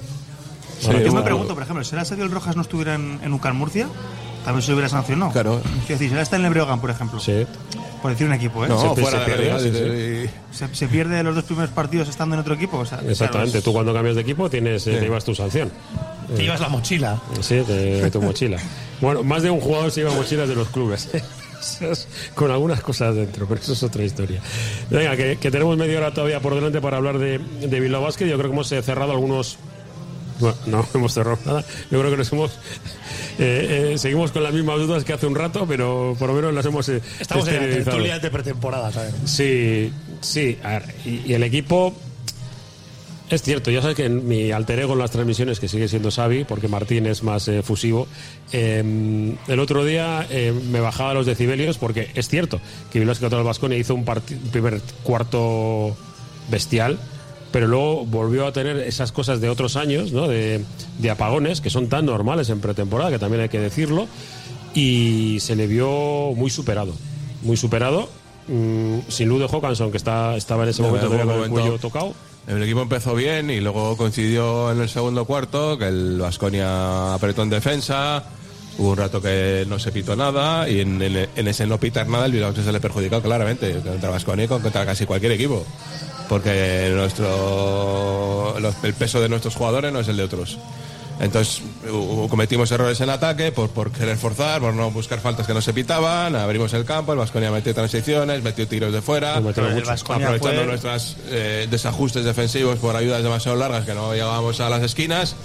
[0.83, 3.87] Yo me pregunto, por ejemplo, ¿será el Rojas no estuviera en, en UCAN Murcia?
[4.47, 5.31] También se hubiera sancionado.
[5.33, 5.59] Claro.
[5.61, 7.19] Quiero decir, será está en el Breogán, por ejemplo.
[7.19, 7.45] Sí.
[8.01, 8.69] Por decir un equipo, ¿eh?
[8.69, 11.69] No, Se- fuera se de pierde, la sí, realidad, Se, se pierde los dos primeros
[11.71, 12.77] partidos estando en otro equipo.
[12.77, 13.51] O sea, Exactamente.
[13.51, 15.69] claro, Tú cuando cambias de equipo tienes, eh, te llevas tu sanción.
[16.33, 17.19] Te llevas la mochila.
[17.41, 18.57] Sí, de tu mochila.
[19.01, 21.09] Bueno, más de un jugador se lleva mochilas de los clubes.
[22.35, 24.39] Con algunas cosas dentro, pero eso es otra historia.
[24.89, 28.27] Venga, que, que tenemos media hora todavía por delante para hablar de, de Bilbao Basket.
[28.27, 29.57] Yo creo que hemos eh, cerrado algunos.
[30.39, 31.65] Bueno, no hemos cerrado nada.
[31.91, 32.51] Yo creo que nos hemos.
[33.39, 36.53] eh, eh, seguimos con las mismas dudas que hace un rato, pero por lo menos
[36.53, 36.87] las hemos.
[36.89, 39.13] eh, Estamos en la tertulia de pretemporada, ¿sabes?
[39.25, 40.57] Sí, sí.
[40.63, 41.93] a ver, y, y el equipo.
[43.29, 46.09] Es cierto, ya sabes que en mi alter ego en las transmisiones, que sigue siendo
[46.11, 48.07] Xavi, porque Martín es más eh, fusivo,
[48.53, 53.43] eh, el otro día eh, me bajaba los decibelios porque es cierto que contra el
[53.43, 55.93] Vasconia hizo un parti- primer cuarto
[56.49, 56.97] bestial,
[57.51, 60.27] pero luego volvió a tener esas cosas de otros años, ¿no?
[60.27, 60.63] de,
[60.99, 64.07] de apagones, que son tan normales en pretemporada, que también hay que decirlo,
[64.73, 66.93] y se le vio muy superado,
[67.41, 68.09] muy superado,
[68.47, 71.49] mm, sin luz de Hawkinson, que está, estaba en ese No, momento todavía con el
[71.49, 72.13] momento- cuello tocado.
[72.47, 77.43] El equipo empezó bien y luego coincidió en el segundo cuarto que el Vasconia apretó
[77.43, 78.23] en defensa.
[78.77, 82.07] Hubo un rato que no se pitó nada y en, en- en ese no pitar
[82.07, 85.65] nada el Bilbao se le perjudicó claramente contra Vasconia y con- contra casi cualquier equipo.
[86.29, 90.57] Porque nuestro los- el peso de nuestros jugadores no es el de otros.
[91.19, 91.63] Entonces
[92.29, 95.73] cometimos errores en ataque por, por querer forzar, por no buscar faltas que no se
[95.73, 99.39] pitaban, abrimos el campo, el Vasconia metió transiciones, metió tiros de fuera,
[100.27, 101.15] aprovechando fue- nuestros
[101.71, 105.35] desajustes defensivos por ayudas demasiado largas que no llegábamos a las esquinas.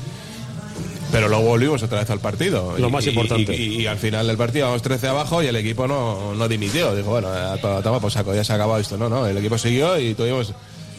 [1.10, 2.74] Pero luego volvimos otra vez al partido.
[2.78, 3.54] Lo Y- más importante.
[3.54, 6.94] Y, y al final del partido vamos 13 abajo y el equipo no, no dimitió.
[6.94, 8.96] Dijo, bueno, a to- toma por saco, ya se ha acabado esto.
[8.96, 10.54] No, no, el equipo siguió y tuvimos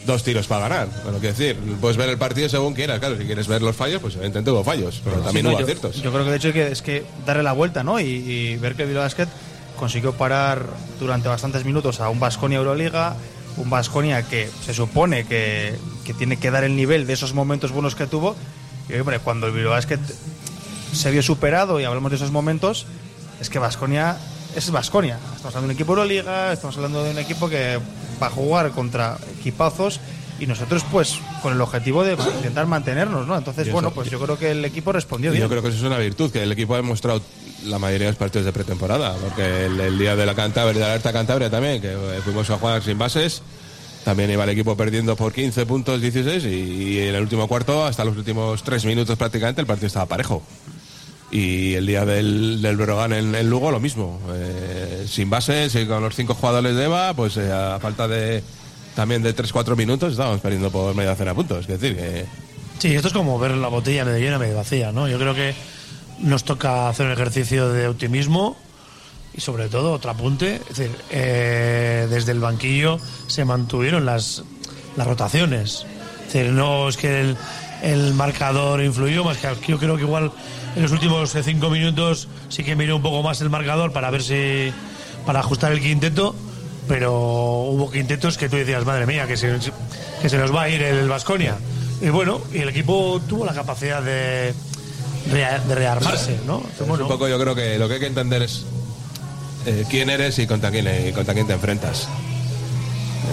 [0.05, 0.87] dos tiros para ganar.
[1.03, 2.99] Bueno, quiero decir, puedes ver el partido según quieras.
[2.99, 5.01] Claro, si quieres ver los fallos, pues evidentemente hubo fallos.
[5.03, 6.01] Pero también no, hubo yo, aciertos.
[6.01, 7.99] yo creo que de hecho es que darle la vuelta, ¿no?
[7.99, 9.27] Y, y ver que el Basket
[9.77, 10.65] consiguió parar
[10.99, 13.15] durante bastantes minutos a un Vasconia Euroliga,
[13.57, 17.71] un Vasconia que se supone que, que tiene que dar el nivel de esos momentos
[17.71, 18.35] buenos que tuvo.
[18.89, 19.99] Y hombre, cuando el Basket
[20.93, 22.85] se vio superado y hablamos de esos momentos,
[23.39, 24.17] es que Vasconia
[24.55, 25.17] es Vasconia.
[25.35, 27.79] Estamos hablando de un equipo Euroliga, estamos hablando de un equipo que
[28.23, 29.99] va a jugar contra equipazos
[30.39, 33.37] y nosotros pues con el objetivo de intentar mantenernos, ¿no?
[33.37, 35.43] Entonces, eso- bueno, pues yo creo que el equipo respondió bien.
[35.43, 37.21] Yo creo que eso es una virtud que el equipo ha demostrado
[37.65, 40.79] la mayoría de los partidos de pretemporada, porque el, el día de la Cantabria, de
[40.79, 43.41] la alerta Cantabria también, que eh, fuimos a jugar sin bases,
[44.03, 47.85] también iba el equipo perdiendo por 15 puntos 16 y, y en el último cuarto,
[47.85, 50.43] hasta los últimos tres minutos prácticamente, el partido estaba parejo.
[51.33, 56.03] Y el día del, del en, en Lugo lo mismo, eh, sin bases y con
[56.03, 58.43] los cinco jugadores de EVA, pues eh, a falta de
[58.93, 61.67] también de 3-4 minutos estábamos perdiendo por media docena de puntos.
[61.67, 62.25] Es decir, que
[62.77, 65.07] Sí, esto es como ver la botella medio llena, medio vacía, ¿no?
[65.07, 65.55] Yo creo que
[66.19, 68.57] nos toca hacer un ejercicio de optimismo
[69.33, 74.43] y sobre todo otro apunte, es decir, eh, desde el banquillo se mantuvieron las,
[74.95, 75.85] las rotaciones.
[76.27, 77.37] Es decir, no es que el,
[77.83, 80.31] el marcador influyó, más que yo creo que igual
[80.75, 84.09] en los últimos eh, cinco minutos sí que miré un poco más el marcador para
[84.09, 84.71] ver si
[85.25, 86.35] para ajustar el quinteto,
[86.87, 89.57] pero hubo quintetos que tú decías, madre mía, que se,
[90.21, 91.55] que se nos va a ir el Vasconia.
[92.01, 94.53] Y bueno, y el equipo tuvo la capacidad de,
[95.31, 96.57] de rearmarse, ¿no?
[96.57, 98.65] Entonces, Es bueno, un poco yo creo que lo que hay que entender es
[99.65, 102.07] eh, quién eres y contra quién, eh, contra quién te enfrentas.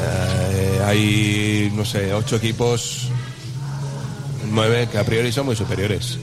[0.03, 3.09] Eh, hay, no sé, ocho equipos,
[4.51, 6.19] nueve que a priori son muy superiores.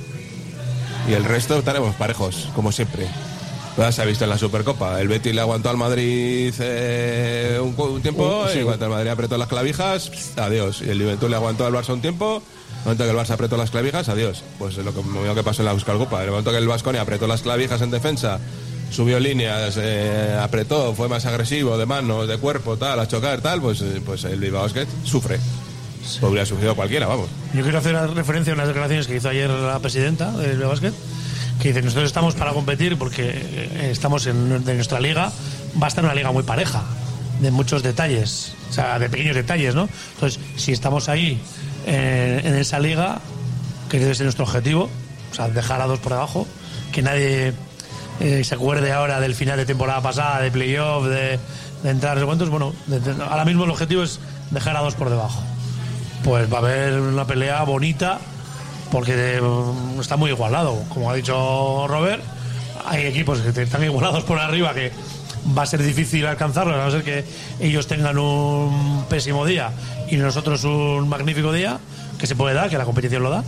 [1.08, 3.08] Y el resto estaremos parejos, como siempre.
[3.78, 5.00] Ya se ha visto en la Supercopa.
[5.00, 8.60] El Betis le aguantó al Madrid eh, un, tiempo Uh, sí.
[8.60, 10.82] y cuando el Madrid apretó las clavijas, adiós.
[10.82, 12.42] Y el Juventud le aguantó al Barça un tiempo.
[12.42, 14.44] En el momento que el Barça apretó las clavijas, adiós.
[14.58, 16.18] Pues es lo mismo que pasó en la Supercopa.
[16.18, 18.40] En el momento que el Vasconia apretó las clavijas en defensa,
[18.90, 23.62] subió líneas, eh, apretó, fue más agresivo de manos, de cuerpo, tal, a chocar, tal,
[23.62, 24.68] pues, eh, pues el Bilbao
[25.04, 25.40] sufre.
[26.20, 27.28] Podría haber sufrido cualquiera, vamos.
[27.54, 30.93] Yo quiero hacer referencia a unas declaraciones que hizo ayer la presidenta del Básquet,
[31.62, 35.32] que dice, nosotros estamos para competir porque eh, estamos en de nuestra liga,
[35.82, 36.84] va a estar una liga muy pareja,
[37.41, 39.88] de muchos detalles, o sea, de pequeños detalles, ¿no?
[40.15, 41.39] Entonces, si estamos ahí
[41.86, 43.20] eh, en esa liga,
[43.89, 44.89] que debe ser nuestro objetivo,
[45.32, 46.48] o sea, dejar a dos por debajo,
[46.91, 47.54] que nadie
[48.20, 51.39] eh, se acuerde ahora del final de temporada pasada, de playoff, de,
[51.84, 54.20] de entrar, cuántos, bueno, de- de- ahora mismo el objetivo es
[54.52, 55.43] dejar a dos por debajo
[56.23, 58.19] pues va a haber una pelea bonita
[58.91, 59.41] porque eh,
[59.99, 60.82] está muy igualado.
[60.89, 62.23] Como ha dicho Robert,
[62.86, 64.91] hay equipos que están igualados por arriba que
[65.58, 67.25] va a ser difícil alcanzarlos, a no ser que
[67.60, 69.71] ellos tengan un pésimo día
[70.10, 71.80] y nosotros un magnífico día,
[72.17, 73.43] que se puede dar, que la competición lo da.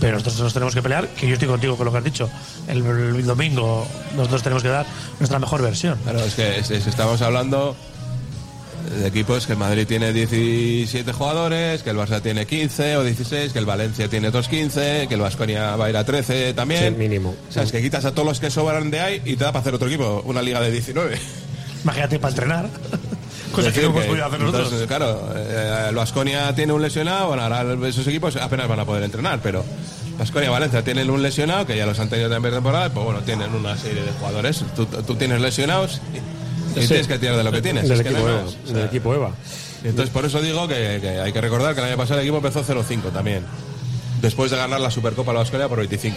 [0.00, 2.28] pero nosotros nos tenemos que pelear, que yo estoy contigo con lo que has dicho.
[2.68, 4.86] El, domingo nosotros tenemos que dar
[5.18, 5.98] nuestra mejor versión.
[6.02, 7.74] Claro, es que es- estamos hablando
[8.94, 13.52] de equipos que el Madrid tiene 17 jugadores, que el Barça tiene 15 o 16,
[13.52, 16.94] que el Valencia tiene otros 15, que el Vasconia va a ir a 13 también.
[16.94, 17.34] Sí, mínimo.
[17.48, 19.52] O sea, es que quitas a todos los que sobran de ahí y te da
[19.52, 21.18] para hacer otro equipo, una liga de 19.
[21.82, 22.68] Imagínate para entrenar.
[23.52, 24.64] Cosa que no hemos podido hacer nosotros.
[24.64, 28.84] entonces, claro, eh, el Vasconia tiene un lesionado, bueno, ahora esos equipos apenas van a
[28.84, 29.64] poder entrenar, pero
[30.18, 33.04] Vasconia y Valencia tienen un lesionado, que ya los han tenido también de temporada, pues
[33.04, 34.64] bueno, tienen una serie de jugadores.
[34.74, 36.33] Tú, tú tienes lesionados y,
[36.76, 36.88] y Sí.
[36.88, 37.88] tienes que tirar de lo que tienes.
[37.88, 38.44] Del que equipo hay Eva.
[38.44, 39.30] O sea, Del equipo Eva.
[39.84, 42.38] Entonces, por eso digo que, que hay que recordar que el año pasado el equipo
[42.38, 43.44] empezó 0-5 también.
[44.22, 46.16] Después de ganar la Supercopa a la Vasconia por 25.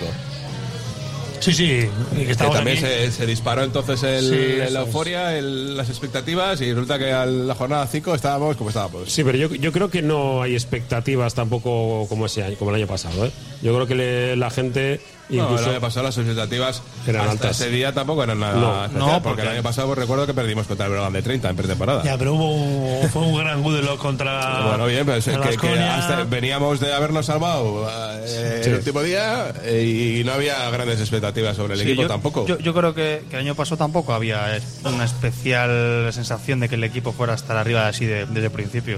[1.39, 5.77] Sí, sí, y que Que también se, se disparó entonces el- Sí, la euforia, el-
[5.77, 9.11] las expectativas y resulta que a la jornada 5 estábamos como estábamos.
[9.11, 12.77] Sí, pero yo, yo creo que no hay expectativas tampoco como ese año, como el
[12.77, 13.27] año pasado.
[13.27, 13.31] ¿eh?
[13.61, 17.31] Yo creo que le- la gente No, incluso el año pasado las expectativas Eran hasta
[17.33, 17.59] altas.
[17.61, 18.85] ese día tampoco eran nada No.
[18.85, 21.21] especial, No, porque, el porque- año pasado pues, recuerdo que perdimos contra el Breogán de
[21.21, 22.03] 30 en pretemporada.
[22.03, 24.61] Ya, pero hubo un- fue un gran Gudelo contra.
[24.67, 27.89] Bueno, bien, pero es el que, que hasta veníamos de habernos salvado
[28.23, 28.69] eh, Sí.
[28.69, 32.45] el último día eh, y no había grandes expectativas sobre el Sí, equipo yo, tampoco.
[32.47, 36.69] Yo, yo creo que, que el año pasado tampoco había eh, una especial sensación de
[36.69, 38.97] que el equipo fuera a estar arriba así de- desde el principio.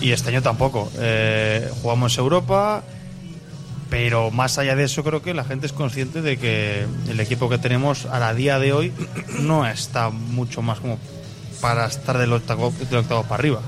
[0.00, 0.90] Y este año tampoco.
[0.98, 2.82] Eh, jugamos Europa,
[3.92, 7.50] pero más allá de eso creo que la gente es consciente de que el equipo
[7.50, 8.90] que tenemos a la día de hoy
[9.40, 10.98] no está mucho más como
[11.60, 13.60] para estar del octavo, del octavo para arriba.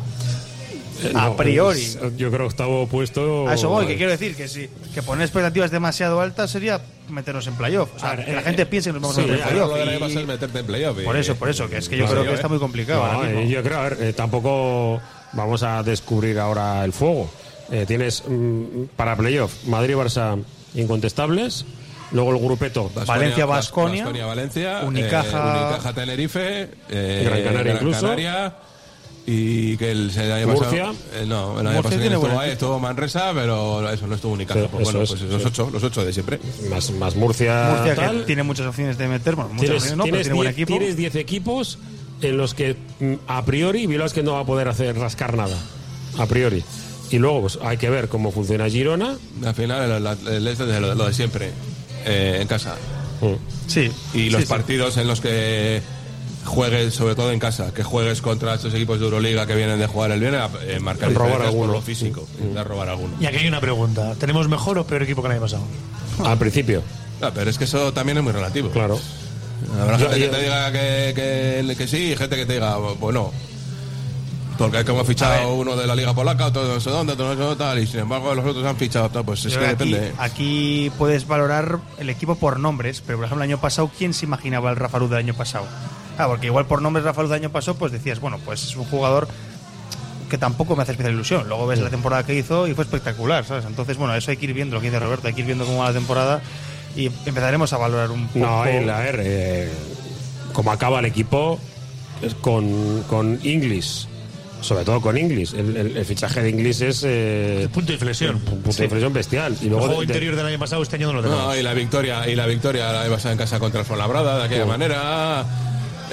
[1.02, 1.78] eh, a no, priori.
[1.78, 3.46] es- yo creo que octavo puesto.
[3.50, 7.46] A eso voy, que quiero decir que si que poner expectativas demasiado altas sería meternos
[7.46, 7.90] en playoff.
[7.94, 9.24] O sea, A ver, que la eh, gente eh, piense que nos vamos sí, a
[9.26, 10.10] meter en playoff.
[10.10, 12.50] y- meterte en Por eso, por eso, que es que yo creo que está eh.
[12.50, 13.00] muy complicado.
[13.04, 13.42] No, ahora mismo.
[13.42, 15.02] eh, yo creo, a ver, eh, tampoco
[15.34, 17.30] vamos a descubrir ahora el fuego.
[17.72, 20.42] Eh, tienes mm, para playoff Madrid y Barça
[20.74, 21.64] incontestables.
[22.12, 22.90] Luego el grupeto.
[22.94, 28.00] Baskonia- Valencia, Unicaja- eh, Unicaja Tenerife, eh, Gran Canaria incluso.
[28.02, 28.54] Canaria,
[29.26, 30.68] y que el, año Murcia.
[30.68, 34.34] pasado, eh, no, el año Murcia pasado estuvo ahí, estuvo Manresa, pero eso no estuvo
[34.34, 34.60] Unicaja.
[34.60, 35.26] Sí, pues bueno, es, pues sí.
[35.28, 36.38] los ocho, los ocho de siempre.
[36.70, 37.70] Más, más Murcia.
[37.74, 38.18] Murcia, tal.
[38.20, 40.48] que tiene muchas opciones de meter, bueno, muchas Tienes, opciones no, pero tienes tiene buen
[40.48, 40.78] diez- equipo.
[40.78, 41.78] tienes 10 equipos
[42.20, 45.56] en los que mm, a priori Vilas que no va a poder hacer rascar nada.
[46.18, 46.62] A priori.
[47.10, 49.16] Y luego pues, hay que ver cómo funciona Girona.
[49.44, 50.06] Al final,
[50.48, 51.50] este es lo, lo de siempre,
[52.04, 52.74] eh, en casa.
[53.20, 53.34] Mm.
[53.68, 53.90] Sí.
[54.14, 54.50] Y los sí, sí.
[54.52, 55.80] partidos en los que
[56.44, 59.86] juegues, sobre todo en casa, que juegues contra estos equipos de Euroliga que vienen de
[59.86, 61.66] jugar el viernes, eh, marcar Robar alguno.
[61.66, 63.14] por lo físico, intentar robar alguno.
[63.20, 65.62] Y aquí hay una pregunta: ¿tenemos mejor o peor equipo que el año pasado?
[66.24, 66.82] Al principio,
[67.22, 68.68] Ah, pero es que eso también es muy relativo.
[68.70, 68.98] claro.
[69.80, 71.12] Habrá gente yo- que te diga que,
[71.68, 73.32] que, que sí y gente que te diga, bueno,
[74.58, 77.14] porque hay como ha fichado uno de la Liga Polaca, otro de no sé dónde,
[77.14, 79.44] otro de no sé dónde, tal, y sin embargo los otros han fichado, tal, pues
[79.44, 80.12] es que que aquí, depende.
[80.18, 84.26] aquí puedes valorar el equipo por nombres, pero por ejemplo el año pasado, ¿quién se
[84.26, 85.66] imaginaba el Rafa Luz del año pasado?
[86.18, 88.76] Ah, porque igual por nombres Rafa Luz del año pasado, pues decías, bueno, pues es
[88.76, 89.26] un jugador
[90.30, 91.48] que tampoco me hace especial ilusión.
[91.48, 93.64] Luego ves la temporada que hizo y fue espectacular, ¿sabes?
[93.66, 95.64] Entonces, bueno, eso hay que ir viendo, lo que dice Roberto, hay que ir viendo
[95.66, 96.40] cómo va la temporada
[96.96, 98.38] y empezaremos a valorar un poco.
[98.38, 99.72] No, la- ver, eh,
[100.52, 101.58] como acaba el equipo
[102.22, 104.08] es con, con Inglis,
[104.64, 105.52] sobre todo con Inglis.
[105.52, 107.02] El, el- el fichaje de Inglis es.
[107.06, 108.36] eh, Punto de inflexión.
[108.36, 109.56] un punto de inflexión bestial.
[109.60, 111.44] Y El luego juego de- de- interior del año pasado, este año no lo tenemos.
[111.44, 114.44] No, y la victoria, y la victoria la pasada en casa contra el Fuenlabrada, de
[114.44, 115.44] aquella manera,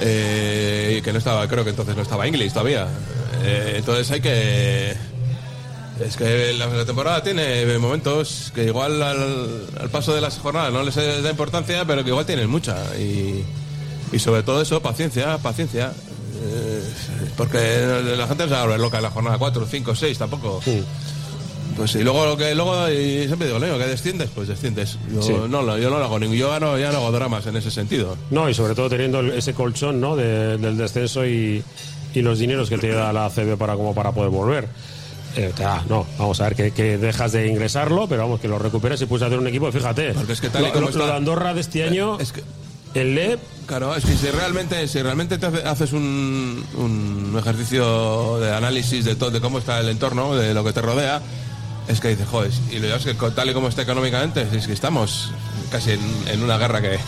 [0.00, 2.86] eh, y que no estaba, creo que entonces no estaba Inglis todavía.
[3.44, 4.94] Eh, entonces hay que.
[6.04, 10.72] Es que la, la temporada tiene momentos que igual al, al paso de las jornadas
[10.72, 12.76] no les da importancia, pero que igual tienen mucha.
[12.98, 13.44] Y,
[14.10, 15.92] y sobre todo eso, paciencia, paciencia.
[16.34, 16.82] Eh,
[17.36, 20.60] porque la gente se va a volver loca en la jornada 4, 5, 6 tampoco.
[21.76, 24.98] Pues y luego lo que luego y siempre digo, Leo, que desciendes, pues desciendes.
[25.12, 25.32] Yo Sí.
[25.48, 27.56] no lo- yo no lo hago ningún, yo ya no, ya no hago dramas en
[27.56, 28.16] ese sentido.
[28.30, 30.14] No, y sobre todo teniendo el- ese colchón ¿no?
[30.14, 31.62] de- del descenso y,
[32.14, 34.68] y los dineros que te da la CB para, como para poder volver.
[35.34, 38.58] Eh, da, no, vamos a ver que, que dejas de ingresarlo, pero vamos, que lo
[38.58, 39.72] recuperas y puedes hacer un equipo.
[39.72, 41.84] Fíjate, Porque es que tal y lo, como lo- lo está- de Andorra de este
[41.84, 42.42] año, Es que
[42.94, 48.38] el LEP, Claro, es que si realmente, si realmente te hace- haces un, un ejercicio
[48.40, 51.22] de análisis de todo, de cómo está el entorno, de lo que te rodea,
[51.88, 54.72] es que dices, joder, y lo es que tal y como está económicamente, es que
[54.72, 55.30] estamos
[55.70, 56.98] casi en, en una guerra que,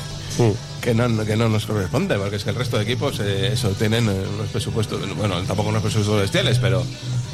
[0.81, 3.71] que, no, que no nos corresponde, porque es que el resto de equipos, eh, eso,
[3.71, 6.85] tienen unos presupuestos, bueno, tampoco unos presupuestos bestiales, pero,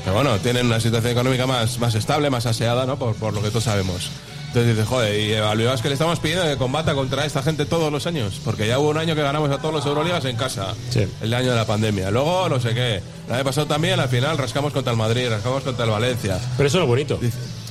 [0.02, 2.98] pero bueno, tienen una situación económica más, más estable, más aseada, ¿no?
[2.98, 4.10] Por, por lo que todos sabemos.
[4.50, 7.92] Entonces dices, joder, y evaluados que le estamos pidiendo que combata contra esta gente todos
[7.92, 10.74] los años, porque ya hubo un año que ganamos a todos los Euroligas en casa,
[10.90, 11.06] Sí.
[11.20, 12.10] el año de la pandemia.
[12.10, 15.62] Luego, no sé qué, el año pasado también, al final rascamos contra el Madrid, rascamos
[15.62, 16.40] contra el Valencia.
[16.56, 17.20] pero eso es lo bonito.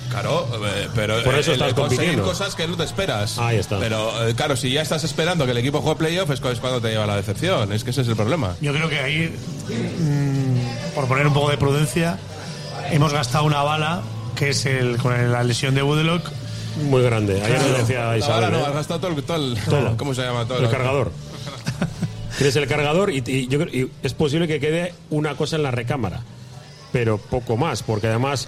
[0.10, 3.38] Claro, eh, pero Por eso eh, estás el conseguir cosas que no te esperas.
[3.38, 3.78] Ahí está.
[3.78, 6.60] Pero eh, claro, si ya estás esperando que el equipo juegue playoff es cu- es
[6.60, 7.72] cuando te lleva la decepción.
[7.74, 8.56] Es que ese es el problema.
[8.62, 9.36] Yo creo que ahí,
[9.68, 12.18] mm, por poner un poco de prudencia,
[12.92, 14.02] hemos gastado una bala,
[14.36, 16.24] que es el con la lesión de Woodlock.
[16.90, 17.42] Muy grande.
[17.42, 17.72] Ayer Claro.
[17.74, 18.34] me decía Isabel.
[18.46, 18.68] Ahora no, ¿eh?
[18.68, 19.98] has gastado todo el, todo el- Todo.
[19.98, 20.46] ¿Cómo se llama?
[20.46, 21.12] Todo el cargador.
[22.38, 25.72] Tienes el cargador y, y yo y es posible que quede una cosa en la
[25.72, 26.22] recámara,
[26.94, 28.48] pero poco más, porque además.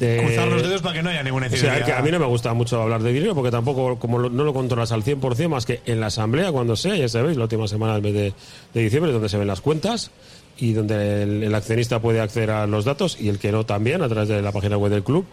[0.00, 1.84] eh, Cruzar los dedos para que no haya ninguna o sea, incidencia.
[1.84, 4.44] que a mí no me gusta mucho hablar de dinero porque tampoco, como lo- no
[4.44, 7.68] lo controlas al 100%, más que en la asamblea, cuando sea, ya sabéis, la última
[7.68, 8.32] semana del mes de,
[8.72, 10.10] de diciembre, donde se ven las cuentas
[10.58, 14.00] y donde el, el accionista puede acceder a los datos y el que no también
[14.02, 15.26] a través de la página web del club.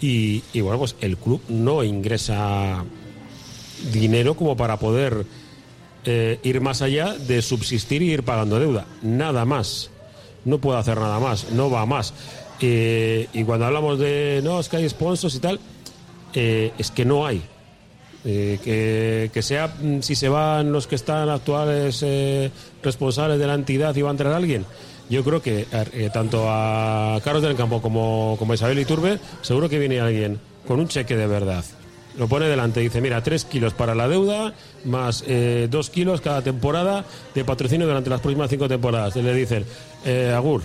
[0.00, 2.84] Y, bueno, pues el club no ingresa
[3.92, 5.26] dinero como para poder
[6.04, 8.86] eh, ir más allá de subsistir y ir pagando deuda.
[9.02, 9.90] Nada más.
[10.44, 11.50] No puedo hacer nada más.
[11.50, 12.14] No va más.
[12.60, 15.60] Eh, y cuando hablamos de no, es que hay sponsors y tal,
[16.34, 17.42] eh, es que no hay.
[18.24, 22.04] Eh, que, que sea mm, si se van los que están actuales
[22.82, 24.64] responsables de la entidad y va a entrar alguien.
[25.10, 29.68] Yo creo que eh, tanto a Carlos del Campo como, como a Isabel Iturbe, seguro
[29.68, 31.64] que viene alguien con un cheque de verdad.
[32.18, 34.52] Lo pone delante y dice, mira, tres kilos para la deuda,
[34.84, 37.04] más eh, dos kilos cada temporada
[37.34, 39.14] de patrocinio durante las próximas cinco temporadas.
[39.16, 39.64] Y le dicen,
[40.04, 40.62] eh, Agur,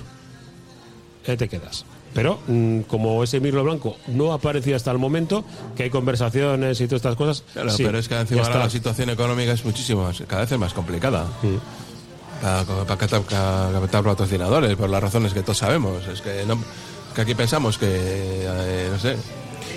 [1.26, 1.86] eh, te quedas.
[2.14, 5.44] Pero mm, como ese Mirlo Blanco no ha aparecido hasta el momento,
[5.76, 7.44] que hay conversaciones y todas estas cosas.
[7.54, 10.52] Claro, sí, pero es que encima ahora la situación económica es muchísimo, más- cada vez
[10.52, 11.28] es más complicada.
[11.42, 11.60] Para,
[12.44, 16.06] para captar, patrocinadores, por las razones que todos sabemos.
[16.08, 16.58] Es que, no,
[17.16, 19.16] que aquí pensamos que, eh, no sé,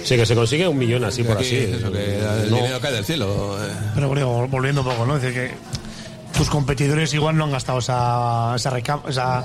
[0.03, 1.57] Sí, que se consigue un millón así que por aquí así.
[1.79, 2.57] eso, que el No.
[2.57, 3.57] dinero cae del cielo.
[3.61, 3.73] eh.
[3.95, 5.17] Pero bueno, volviendo un poco, ¿no?
[5.17, 5.55] Es decir, que
[6.39, 9.45] tus competidores igual no han gastado esa, esa,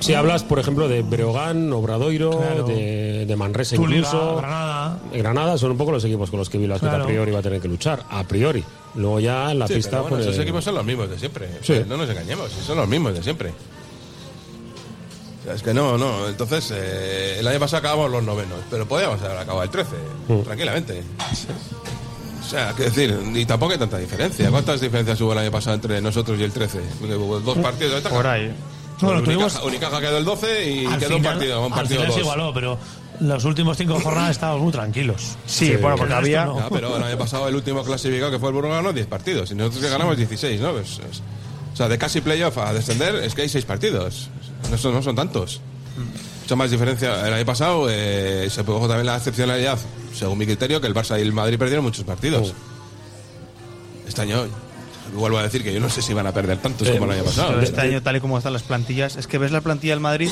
[0.00, 2.64] Si hablas, por ejemplo, de Breogán, Obradoiro, Claro.
[2.64, 4.36] de, de Manresa incluso.
[4.36, 4.98] Granada.
[5.12, 7.04] Granada son un poco los equipos con los que Vilas Claro.
[7.04, 8.04] a priori va a tener que luchar.
[8.10, 8.64] A priori.
[8.94, 9.90] Luego ya en la Sí, pista.
[9.90, 11.48] pero bueno, pues, esos equipos son los mismos de siempre.
[11.62, 11.82] Sí.
[11.86, 13.52] No nos engañemos, son los mismos de siempre.
[15.40, 16.26] O sea, es que no, no.
[16.28, 19.90] Entonces, eh, el año pasado acabamos los novenos, pero podíamos haber acabado el 13,
[20.28, 20.40] Mm.
[20.42, 21.02] tranquilamente.
[22.40, 24.50] O sea, que decir, y tampoco hay tanta diferencia.
[24.50, 26.80] ¿Cuántas diferencias hubo el año pasado entre nosotros y el 13?
[26.98, 28.14] Porque hubo Dos partidos de ventaja.
[28.16, 28.52] Por ahí.
[29.00, 32.10] Bueno, Unicaja, tuvimos- Unicaja quedó el 12 y al quedó un partido, un al partido
[32.12, 32.78] se igualó, pero
[33.20, 35.36] los últimos cinco jornadas estábamos muy tranquilos.
[35.46, 36.44] Sí, bueno, porque había.
[36.46, 36.68] no.
[36.70, 39.54] Pero el año pasado el último clasificado que fue el Burgos ganó 10 partidos y
[39.54, 40.72] nosotros que ganamos 16, ¿no?
[40.72, 41.22] Pues, es-
[41.72, 44.30] o sea, de casi playoff a descender es que hay 6 partidos.
[44.70, 45.60] No son, no son tantos.
[46.42, 47.26] Mucha más diferencia.
[47.26, 49.78] El año pasado eh, se produjo también la excepcionalidad,
[50.14, 52.52] según mi criterio, que el Barça y el Madrid perdieron muchos partidos.
[54.08, 54.44] Este año,
[55.14, 57.18] vuelvo a decir que yo no sé si van a perder tantos Eh, como el
[57.18, 57.48] año pasado.
[57.50, 60.00] Pero este año, tal y como están las plantillas, es que ves la plantilla del
[60.00, 60.30] Madrid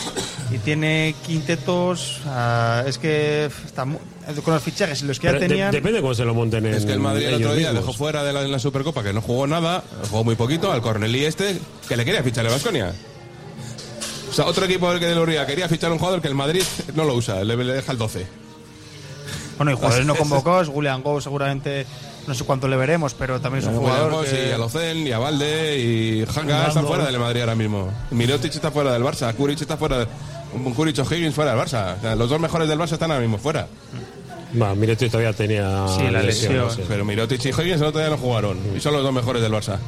[0.52, 2.20] y tiene quintetos.
[2.26, 3.84] ah, es que está
[4.44, 5.70] con los fichajes y los que ya pero de- tenían.
[5.72, 7.86] depende cómo se lo monten en Es que el Madrid el otro día mismos.
[7.86, 10.82] dejó fuera de la, en la Supercopa, que no jugó nada, jugó muy poquito, al
[10.82, 11.58] Cornelí este,
[11.88, 12.92] que le quería fichar a Vasconia.
[14.28, 16.34] O sea, otro equipo del que del Urría quería fichar a un jugador que el
[16.34, 16.62] Madrid
[16.94, 18.26] no lo usa, le, le deja el 12.
[19.56, 20.68] Bueno, y jugadores no convocados.
[20.68, 21.86] Julian Go seguramente.
[22.26, 24.24] No sé cuánto le veremos, pero también es un jugador.
[24.24, 27.88] Que- y Alocen, y a Valde, y Hanga están fuera del Madrid ahora mismo.
[28.10, 30.08] Mirotic está fuera del Barça, Kuric está fuera del...
[30.54, 31.96] un Kuric o Higgins fuera del Barça.
[31.98, 33.68] O sea, los dos mejores del Barça están ahora mismo fuera.
[34.60, 35.86] Va, Miretti todavía tenía.
[35.88, 36.70] Sí, la lesión.
[36.70, 36.82] sí.
[36.88, 38.58] Pero Mirotic y Higgins otro día no jugaron.
[38.76, 39.78] Y son los dos mejores del Barça.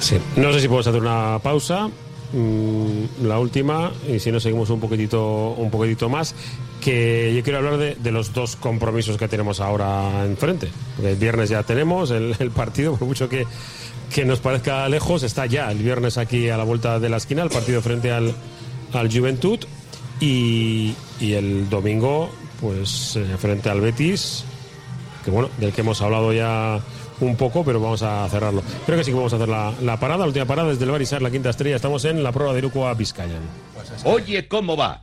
[0.00, 0.18] Sí.
[0.36, 1.88] No sé si podemos hacer una pausa.
[2.32, 6.34] mm, la última, y si no seguimos un poquitito, un poquitito más,
[6.82, 10.68] que yo quiero hablar de, los dos compromisos que tenemos ahora enfrente.
[11.02, 13.46] El viernes ya tenemos el, partido, por mucho que,
[14.12, 17.42] que nos parezca lejos, está ya el viernes aquí a la vuelta de la esquina,
[17.42, 18.34] el partido frente al,
[18.92, 19.60] al Juventud,
[20.20, 22.30] y, y el domingo,
[22.60, 24.44] pues eh, frente al Betis,
[25.24, 26.80] que bueno, del que hemos hablado ya
[27.20, 28.62] un poco, pero vamos a cerrarlo.
[28.86, 30.90] Creo que sí que vamos a hacer la, la parada, la última parada desde el
[30.90, 31.76] Barisar, la quinta estrella.
[31.76, 33.42] Estamos en la prueba de Iruko a Vizcayan.
[34.04, 35.02] Oye, ¿cómo va?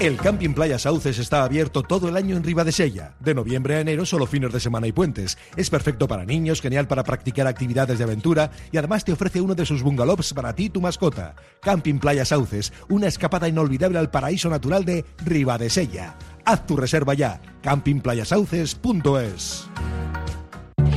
[0.00, 3.16] El Camping Playa Sauces está abierto todo el año en Ribadesella.
[3.18, 5.36] De noviembre a enero, solo fines de semana y puentes.
[5.56, 9.56] Es perfecto para niños, genial para practicar actividades de aventura y además te ofrece uno
[9.56, 11.34] de sus bungalows para ti y tu mascota.
[11.60, 16.16] Camping Playa Sauces, una escapada inolvidable al paraíso natural de Ribadesella.
[16.44, 17.40] Haz tu reserva ya.
[17.62, 19.68] campingplayasauces.es.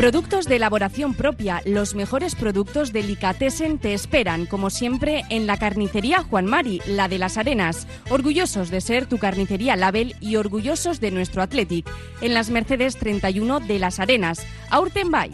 [0.00, 6.22] Productos de elaboración propia, los mejores productos Delicatessen te esperan, como siempre, en la carnicería
[6.22, 7.86] Juan Mari, la de las Arenas.
[8.08, 11.86] Orgullosos de ser tu carnicería Label y orgullosos de nuestro Athletic.
[12.22, 14.46] En las Mercedes 31 de las Arenas.
[14.70, 15.32] Aurtenbay.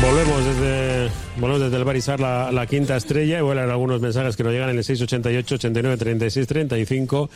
[0.00, 4.52] Volvemos desde, volvemos desde el Barisar, la, quinta estrella, y vuelan algunos mensajes que nos
[4.52, 7.30] llegan en el 688 89 36 35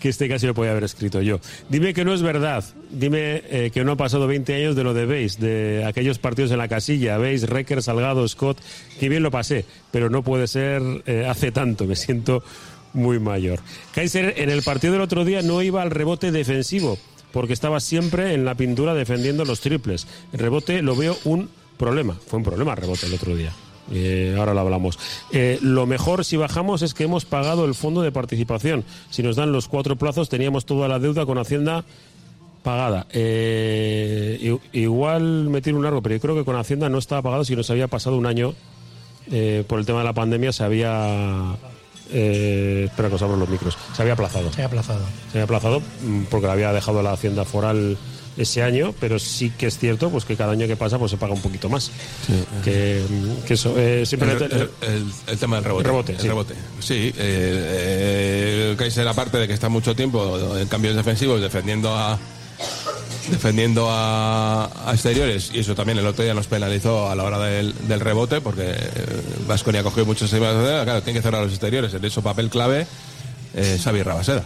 [0.00, 1.40] que este casi lo podía haber escrito yo.
[1.68, 4.94] Dime que no es verdad, dime eh, que no ha pasado 20 años de lo
[4.94, 8.58] de Beis, de aquellos partidos en la casilla, Beis, Recker, Salgado, Scott,
[8.98, 12.42] que bien lo pasé, pero no puede ser eh, hace tanto, me siento
[12.92, 13.60] muy mayor.
[13.94, 16.98] Kaiser en el partido del otro día no iba al rebote defensivo,
[17.32, 20.06] porque estaba siempre en la pintura defendiendo los triples.
[20.32, 23.52] El rebote lo veo un problema, fue un problema rebote el otro día.
[23.92, 24.98] Eh, ahora lo hablamos.
[25.32, 28.84] Eh, lo mejor si bajamos es que hemos pagado el fondo de participación.
[29.10, 31.84] Si nos dan los cuatro plazos, teníamos toda la deuda con Hacienda
[32.62, 33.06] pagada.
[33.12, 37.44] Eh, igual me tiro un largo, pero yo creo que con Hacienda no estaba pagado
[37.44, 38.54] si nos había pasado un año
[39.66, 41.56] por el tema de la pandemia, se había.
[42.12, 43.76] Eh, espera que os abro los micros.
[43.94, 44.52] Se había aplazado.
[44.52, 45.04] Se ha aplazado.
[45.32, 47.96] Se había aplazado mm, porque la había dejado la Hacienda Foral
[48.36, 51.16] ese año, pero sí que es cierto pues que cada año que pasa pues se
[51.16, 51.90] paga un poquito más.
[52.64, 53.02] Que,
[53.46, 54.44] que eso, eh, El, simplemente.
[54.44, 55.80] el- el- el tema del rebote.
[55.82, 56.28] El rebote, El sí.
[56.28, 56.54] rebote.
[56.80, 62.18] Sí, eh, eh, Kaiser, aparte de que está mucho tiempo en cambios defensivos defendiendo a
[63.30, 67.38] defendiendo a, a exteriores y eso también el otro día nos penalizó a la hora
[67.40, 68.72] del, del rebote porque
[69.48, 70.30] Vasconia cogió muchos
[70.84, 72.86] claro, tiene que cerrar los exteriores en eso papel clave
[73.54, 74.44] eh, Xavi Rabaseda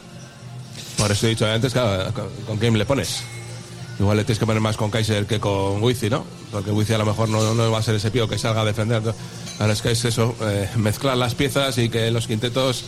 [0.96, 3.22] por eso he dicho antes claro, con, con quién le pones
[4.00, 6.24] igual le tienes que poner más con Kaiser que con Wizi ¿no?
[6.50, 8.64] porque Wizi a lo mejor no, no va a ser ese pío que salga a
[8.64, 9.02] defender
[9.60, 12.84] ahora es que es eso eh, mezclar las piezas y que en los quintetos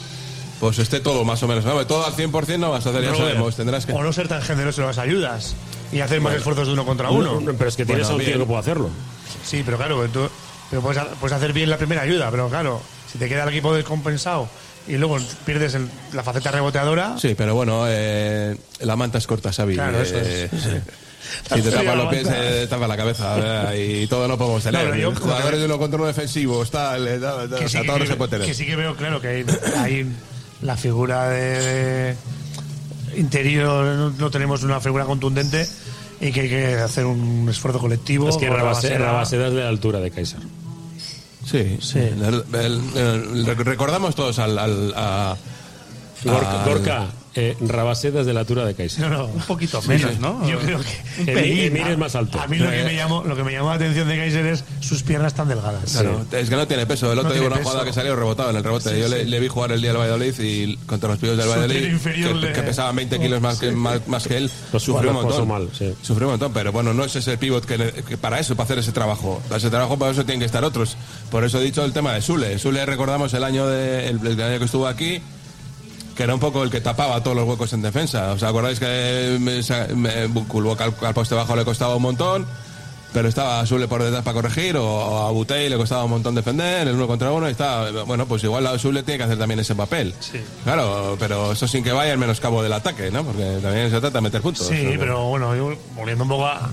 [0.58, 1.86] pues esté todo más o menos ¿no?
[1.86, 4.26] todo al 100% no vas a hacer ya No, sabemos tendrás que O no ser
[4.28, 5.54] tan generoso en las ayudas
[5.92, 6.38] y hacer más Bueno.
[6.38, 7.40] esfuerzos de uno contra uno.
[7.44, 8.88] Pero es que tienes a un tío que puede hacerlo.
[9.44, 10.26] Sí, pero claro, tú
[10.70, 12.80] pero puedes hacer bien la primera ayuda, pero claro,
[13.12, 14.48] si te queda el equipo descompensado
[14.88, 17.16] y luego pierdes el- la faceta reboteadora.
[17.18, 19.74] Sí, pero bueno, eh, la manta es corta, Xavi.
[19.74, 20.82] Claro, eso es, Eh.
[21.54, 22.44] Si te tapas los pies, manta.
[22.44, 23.34] eh, te tapas la cabeza.
[23.36, 23.74] ¿verdad?
[23.74, 24.94] Y todo no podemos tener.
[24.96, 27.86] Yo- Jugadores de uno contra uno defensivos, tal, eh, tal, tal, que o sea, que-
[27.86, 28.46] todo no que- se puede tener.
[28.48, 29.46] Que sí que veo, claro, que hay,
[29.78, 30.06] hay
[30.62, 32.16] la figura de, de
[33.16, 35.66] interior, no, no tenemos una figura contundente
[36.20, 38.28] y que hay que hacer un esfuerzo colectivo.
[38.28, 38.48] Es que.
[38.50, 40.40] Rabaseda es de la altura de Kaiser.
[41.44, 41.98] Sí, sí.
[41.98, 44.58] El- el- el- rec- recordamos todos al.
[44.58, 45.36] al- a,
[46.24, 49.00] Gorka, al- Gorka, eh, Rabaseda es de la altura de Kaiser.
[49.08, 50.18] No, no, un poquito menos, sí.
[50.20, 50.46] ¿no?
[50.48, 51.32] Yo creo que.
[51.32, 51.88] pelín, Emir ¿no?
[51.92, 52.40] es más alto.
[52.40, 54.64] A mí lo que, me llamó, lo que me llamó la atención de Kaiser es
[54.80, 55.92] sus piernas tan delgadas.
[55.92, 57.10] Claro, es que no tiene peso.
[57.10, 57.70] El No otro día tiene una peso.
[57.70, 58.90] jugada que salió rebotado en el rebote.
[58.94, 59.14] Sí, Yo sí.
[59.14, 62.34] Le, le vi jugar el día del Valladolid y contra los pibos del Valladolid, que,
[62.34, 65.48] le- que pesaban 20 kilos más que, más, más que él, Los sufrió un montón.
[65.48, 65.94] mal, sí.
[66.02, 67.76] Sufrió un montón, pero bueno, no es ese pivot que,
[68.06, 69.40] que para eso, para hacer ese trabajo.
[69.48, 70.96] Para ese trabajo, para eso tienen que estar otros.
[71.30, 72.58] Por eso he dicho el tema de Sule.
[72.58, 75.20] Sule recordamos el año, de, el, el año que estuvo aquí,
[76.16, 78.32] que era un poco el que tapaba todos los huecos en defensa.
[78.32, 82.46] ¿Os acordáis que me, sa- me- al, al poste bajo le costaba un montón?
[83.12, 86.88] Pero estaba Sule por detrás para corregir, o a Butey le costaba un montón defender,
[86.88, 87.90] el uno contra uno, y está.
[88.06, 90.14] Bueno, pues igual la Sule tiene que hacer también ese papel.
[90.64, 93.22] Claro, pero eso sin que vaya el menoscabo del ataque, ¿no?
[93.22, 94.66] Porque también se trata de meter puntos.
[94.66, 96.70] Sí, pero bueno, yo, volviendo un poco a,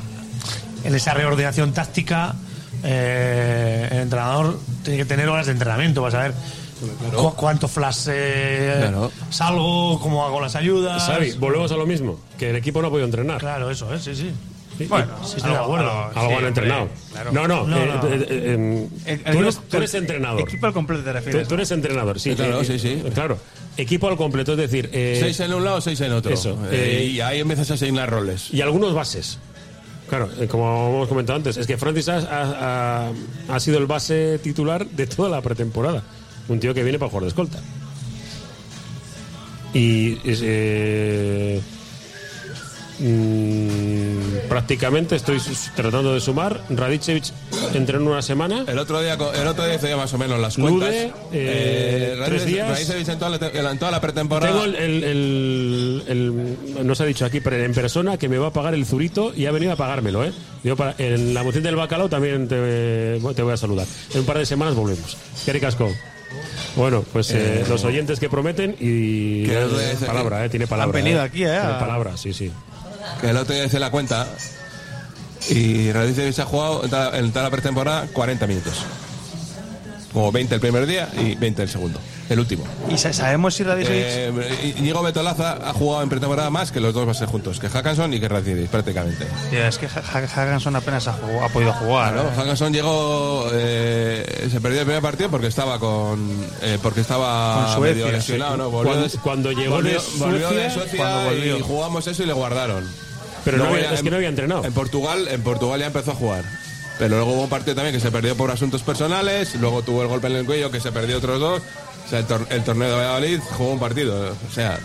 [0.85, 2.35] en esa reordenación táctica,
[2.83, 6.33] eh, el entrenador tiene que tener horas de entrenamiento para saber
[7.15, 9.11] cu- cuánto flash eh, Claro.
[9.29, 11.03] salgo, cómo hago las ayudas.
[11.03, 13.39] Xavi, volvemos a lo mismo, que el equipo no ha podido entrenar.
[13.39, 14.31] Claro, eso es, sí, sí.
[14.87, 15.91] Bueno, sí, estoy de acuerdo.
[16.15, 16.87] Algo han entrenado.
[17.11, 17.31] claro.
[17.33, 17.77] No, no.
[17.77, 20.39] Eh, eh, eh, tú, eres, grupo- tú eres entrenador.
[20.41, 21.47] Equipo al completo te Tú, refieres.
[21.49, 22.33] tú eres entrenador, sí.
[22.33, 23.03] Claro, eh, sí, sí.
[23.13, 23.37] Claro.
[23.75, 24.89] Equipo al completo, es decir.
[24.93, 26.31] eh, seis en un lado, seis en otro.
[26.33, 28.53] Eso, Eh, eh, y ahí empiezas a asignar roles.
[28.53, 29.37] y algunos bases.
[30.07, 33.11] Claro, eh, como hemos comentado antes, es que Francis ha-
[33.49, 36.03] ha sido el base titular de toda la pretemporada.
[36.49, 37.59] Un tío que viene para jugar de escolta.
[39.73, 41.61] Y es, eh,
[42.99, 45.39] mm, prácticamente estoy
[45.75, 46.63] tratando de sumar.
[46.69, 47.25] Radicevic
[47.75, 48.63] entrenó una semana.
[48.67, 50.89] El otro día, el otro día hice más o menos las cuentas.
[50.89, 52.69] Lude, eh, tres Radicevic- días.
[52.69, 54.51] Radicevic en toda, la, en toda la pretemporada.
[54.51, 58.53] Tengo el, el- el- nos ha dicho aquí pero en persona que me va a
[58.53, 60.31] pagar el zurito y ha venido a pagármelo, ¿eh?
[60.63, 63.85] Yo para- en la moción del bacalao también te, te voy a saludar.
[64.15, 65.15] En un par de semanas volvemos.
[65.45, 65.91] Qué casco.
[66.75, 70.97] Bueno, pues eh, Eh, los oyentes que prometen y que eh, palabra, eh, tiene palabra.
[70.97, 71.25] Han venido eh.
[71.25, 72.51] aquí, eh, Tiene palabra, sí, sí.
[73.21, 74.27] Que el otro día hice la cuenta.
[75.49, 78.85] Y Radicevic ha jugado en toda la pretemporada 40 minutos.
[80.13, 81.99] Como 20 el primer día y 20 el segundo.
[82.29, 82.63] El último.
[82.91, 86.93] ¿Y sa- sabemos si Radicevic Eh, Íñigo Betolaza ha jugado en pretemporada más que los
[86.93, 89.25] dos bases juntos, que Hackanson y que Radicevic, prácticamente.
[89.51, 92.13] Es que Ha- Ha- Hagganson apenas ha, jugado- ha podido jugar.
[92.13, 92.31] Claro, ¿eh?
[92.37, 96.29] Hackanson llegó, eh, se perdió el primer partido porque estaba con,
[96.61, 98.57] eh, porque estaba Con Suecia, medio lesionado, sí.
[98.59, 98.69] ¿no?
[98.69, 101.57] Volvió Cuando- de- cuando llegó volvió, de volvió de Suecia, Suecia cuando volvió.
[101.57, 102.87] y jugamos eso y le guardaron.
[103.43, 104.65] Pero no había- es que no había entrenado.
[104.65, 106.43] En Portugal, en Portugal ya empezó a jugar.
[106.99, 110.09] Pero luego hubo un partido también que se perdió por asuntos personales, luego tuvo el
[110.09, 111.61] golpe en el cuello que se perdió otros dos.
[112.09, 114.33] O sea, el, tor- el torneo de Valladolid jugó un partido.
[114.49, 114.79] O sea,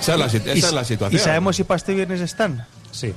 [0.00, 1.20] esa es la, sit- esa ¿Y, es la situación.
[1.20, 2.64] ¿Y sabemos si para este viernes están?
[2.92, 3.12] Sí.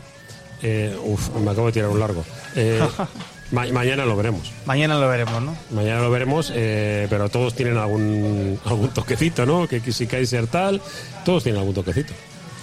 [0.64, 2.26] Eh, uf, me acabo de tirar un largo.
[2.56, 2.82] Eh,
[3.52, 4.52] ma- mañana lo veremos.
[4.66, 5.56] Mañana lo veremos, ¿no?
[5.70, 9.68] Mañana lo veremos, eh, pero todos tienen algún, algún toquecito, ¿no?
[9.68, 10.82] Que, si Kaiser tal,
[11.24, 12.14] todos tienen algún toquecito.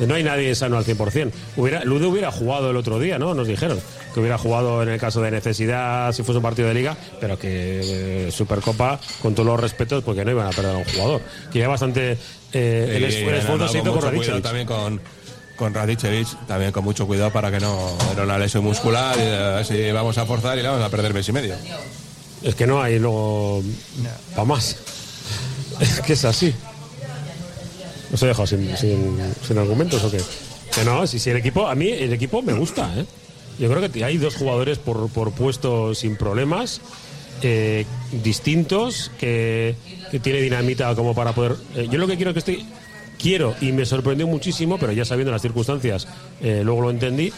[0.01, 1.33] No hay nadie sano al 100%.
[1.57, 3.35] Hubiera, Lude hubiera jugado el otro día, ¿no?
[3.35, 3.81] Nos dijeron
[4.13, 7.39] que hubiera jugado en el caso de necesidad, si fuese un partido de liga, pero
[7.39, 11.23] que eh, Supercopa, con todos los respetos, porque no iban a perder a un jugador.
[11.53, 12.19] Que ya bastante
[12.53, 14.43] eh, el, esfuerzo se hizo con por Radicevic.
[14.43, 15.01] también con,
[15.57, 19.65] con Radicevic, también con mucho cuidado para que no era una lesión muscular y eh,
[19.65, 21.55] si vamos a forzar y le vamos a perder mes y medio.
[22.43, 23.63] Es que no hay luego
[24.35, 24.77] para más.
[25.79, 26.55] Es que es así.
[28.13, 30.21] ¿Os he dejado sin, sin, sin argumentos o qué?
[30.75, 33.05] Que no, si, si el equipo, a mí el equipo me gusta, ¿eh?
[33.59, 36.81] Yo creo que hay dos jugadores por, por puesto sin problemas,
[37.43, 37.87] eh,
[38.23, 39.75] distintos, que,
[40.11, 41.57] que tiene dinamita como para poder.
[41.75, 42.67] eh, yo lo que quiero que estoy.
[43.19, 46.07] Quiero, y me sorprendió muchísimo, pero ya sabiendo las circunstancias,
[46.43, 47.33] eh, luego lo entendí,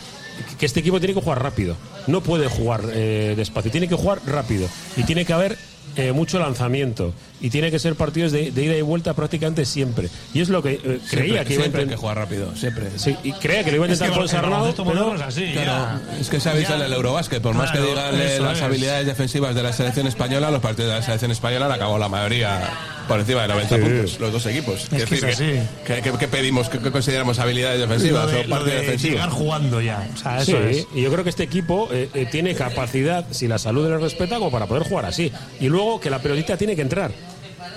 [0.58, 1.76] que este equipo tiene que jugar rápido.
[2.08, 4.66] No puede jugar eh, despacio, tiene que jugar rápido.
[4.96, 5.56] Y tiene que haber
[5.94, 7.14] eh, mucho lanzamiento.
[7.40, 10.08] Y tiene que ser partidos de, de ida y vuelta prácticamente siempre.
[10.34, 11.88] Y es lo que eh, creía Siempre- que iba a siempre hay intentar.
[11.88, 12.86] que jugar rápido, siempre.
[12.96, 15.20] Sí, y creía que lo iba a Es que intentar el Ponsarnau, baloncesto pero es
[15.22, 16.76] así, Claro, es que se ha visto Ya.
[16.76, 18.62] en el Eurobásquet, por más que digan las es.
[18.62, 22.08] habilidades defensivas de la selección española, los partidos de la selección española han acabado la
[22.08, 22.60] mayoría
[23.06, 23.82] por encima de 90 Sí.
[23.82, 24.86] puntos, los dos equipos.
[24.90, 25.52] que decir, es así.
[25.86, 29.12] que, que- que pedimos, que, consideramos habilidades defensivas de, o parte de defensiva?
[29.14, 30.08] llegar jugando ya.
[30.12, 30.86] O sea, Sí, eso es.
[30.94, 34.38] y yo creo que este equipo eh, eh, tiene capacidad, si la salud le respeta,
[34.38, 35.32] como para poder jugar así.
[35.60, 37.12] Y luego que la pelotita tiene que entrar.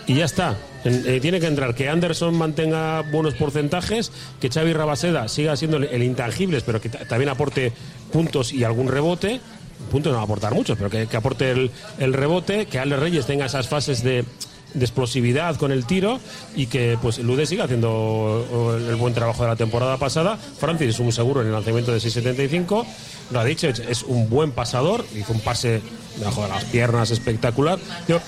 [0.07, 0.55] Y ya está.
[0.83, 1.75] Eh, tiene que entrar.
[1.75, 6.89] Que Anderson mantenga buenos porcentajes, que Xavi Rabaseda siga siendo el, el intangibles, pero que
[6.89, 7.71] ta- también aporte
[8.11, 9.39] puntos y algún rebote.
[9.91, 12.97] Puntos no va a aportar muchos, pero que, que aporte el, el rebote, que Ale
[12.97, 14.25] Reyes tenga esas fases de,
[14.73, 16.19] de explosividad con el tiro
[16.55, 20.37] y que pues Lude siga haciendo o, el buen trabajo de la temporada pasada.
[20.37, 22.85] Francis es un seguro en el lanzamiento de 6.75.
[23.31, 25.81] Radicevic es un buen pasador, hizo un pase
[26.17, 27.79] debajo de las piernas espectacular.
[28.07, 28.19] Yo,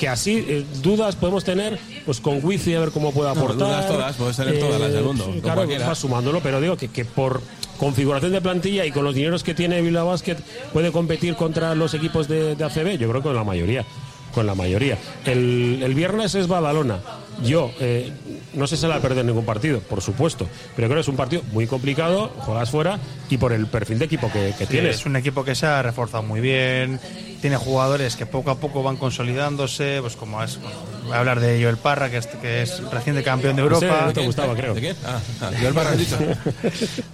[0.00, 3.58] que así eh, dudas podemos tener pues con Wifi a ver cómo puede No, aportar.
[3.68, 6.88] dudas todas, puedes tener todas las del mundo, con claro, vas sumándolo, pero digo que,
[6.88, 7.42] que por
[7.78, 10.36] configuración de plantilla y con los dineros que tiene Bilbao Basket
[10.72, 13.84] puede competir contra los equipos de, de ACB, yo creo que con la mayoría.
[14.32, 14.96] Con la mayoría.
[15.26, 17.00] El, el viernes es Badalona.
[17.42, 18.12] Yo eh,
[18.54, 21.00] no sé si se la va a perder ningún partido, por supuesto, pero creo que
[21.00, 24.66] es un partido muy complicado, juegas fuera y por el perfil de equipo que, que
[24.66, 24.96] Sí, tienes.
[24.96, 27.00] Es un equipo que se ha reforzado muy bien,
[27.40, 30.76] tiene jugadores que poco a poco van consolidándose, pues como es, bueno,
[31.12, 34.02] hablar de Joel Parra, que es, que es reciente campeón de Europa.
[34.06, 34.74] no te gustaba, creo.
[34.74, 34.94] ¿De qué?
[35.04, 35.50] Ah, ah,
[35.96, 36.16] dicho.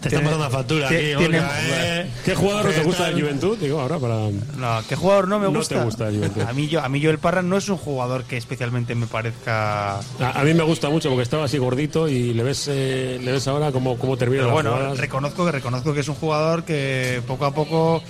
[0.01, 2.11] Te está pasando la factura aquí, tiene- Olga, ¿eh?
[2.24, 3.59] ¿Qué jugador no te gusta de Juventud?
[3.59, 4.14] Digo, ahora para.
[4.57, 5.84] No, ¿qué jugador no me No te gusta?
[5.84, 6.42] gusta Juventud.
[6.42, 9.97] A mí, yo, a mí Joel Parra no es un jugador que especialmente me parezca...
[9.99, 10.01] A,
[10.34, 13.47] a mí me gusta mucho porque estaba así gordito y le ves, eh, le ves
[13.49, 14.99] ahora cómo, cómo termina Pero bueno, jugadas.
[14.99, 18.03] reconozco que reconozco que es un jugador que poco a poco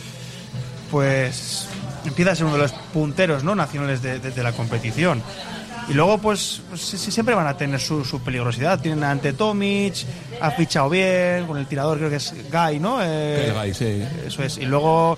[0.91, 1.67] pues
[2.05, 5.23] empieza a ser uno de los punteros no nacionales de, de- de la competición.
[5.89, 8.81] Y luego, pues, pues, sí, sí, siempre van a tener su, su peligrosidad.
[8.81, 9.95] Tienen ante Tomic,
[10.41, 12.99] ha fichado bien, con el tirador creo que es Guy, ¿no?
[13.03, 14.03] Eh, Guy, sí.
[14.27, 14.59] Eso es.
[14.59, 15.17] Y luego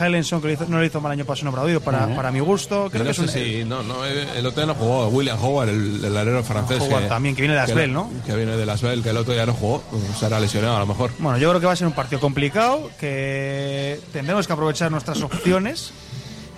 [0.00, 2.40] Heilenson, que lo hizo- no lo hizo mal año pasado, no aplaudido, para, para mi
[2.40, 2.88] gusto.
[2.90, 3.64] Creo que es un, si.
[3.64, 5.08] No, no, el otro día no jugó.
[5.08, 6.80] William Howard, el, el alero francés.
[6.80, 8.10] Howard también, que viene de Asbel, ¿no?
[8.24, 9.82] Que viene de Asbel, que el otro día no jugó.
[10.18, 11.10] Se hará lesionado a lo mejor.
[11.18, 15.20] Bueno, yo creo que va a ser un partido complicado, que tendremos que aprovechar nuestras
[15.22, 15.92] opciones,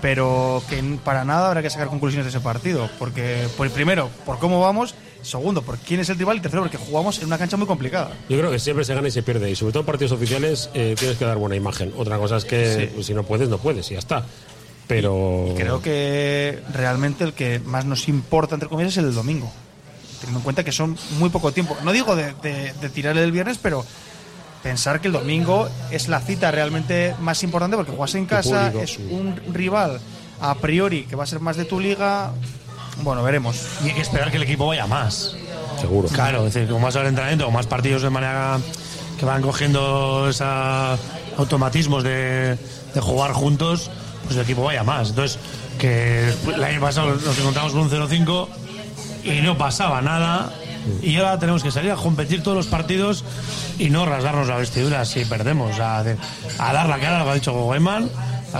[0.01, 4.39] pero que para nada habrá que sacar conclusiones de ese partido, porque por primero, por
[4.39, 7.57] cómo vamos, segundo, por quién es el rival y tercero, porque jugamos en una cancha
[7.57, 8.11] muy complicada.
[8.29, 9.51] Yo creo que siempre se gana y se pierde.
[9.51, 11.93] Y sobre todo en partidos oficiales eh, tienes que dar buena imagen.
[11.97, 12.91] Otra cosa es que Sí.
[12.95, 14.25] pues, si no puedes, no puedes y ya está.
[14.87, 15.53] Pero.
[15.57, 19.51] Creo que realmente el que más nos importa, entre comillas, es el domingo.
[20.21, 21.77] Teniendo en cuenta que son muy poco tiempo.
[21.85, 23.85] No digo de, de, de tirarle el viernes, pero
[24.69, 28.85] pensar que el domingo es la cita realmente más importante porque juegas en casa, público,
[28.85, 29.09] es sí.
[29.11, 29.99] un rival
[30.43, 32.33] a priori que va a ser más de tu liga.
[33.03, 33.57] Bueno, veremos.
[33.83, 35.35] Y hay que esperar que el equipo vaya más.
[35.81, 36.09] Seguro.
[36.09, 38.59] Claro, es decir, con más horas entrenamiento, con más partidos de manera
[39.19, 41.01] que van cogiendo esos
[41.39, 42.59] automatismos de,
[42.93, 43.91] de jugar juntos,
[44.25, 45.11] pues el equipo vaya más.
[45.11, 45.39] Entonces,
[45.79, 48.49] que el año pasado nos encontramos con un 0-5
[49.25, 50.53] y no pasaba nada.
[51.03, 53.25] Y ahora tenemos que salir a competir todos los partidos
[53.79, 55.79] y no rasgarnos la vestidura si perdemos.
[55.81, 58.11] A, a dar la cara, lo que ha dicho Goeman.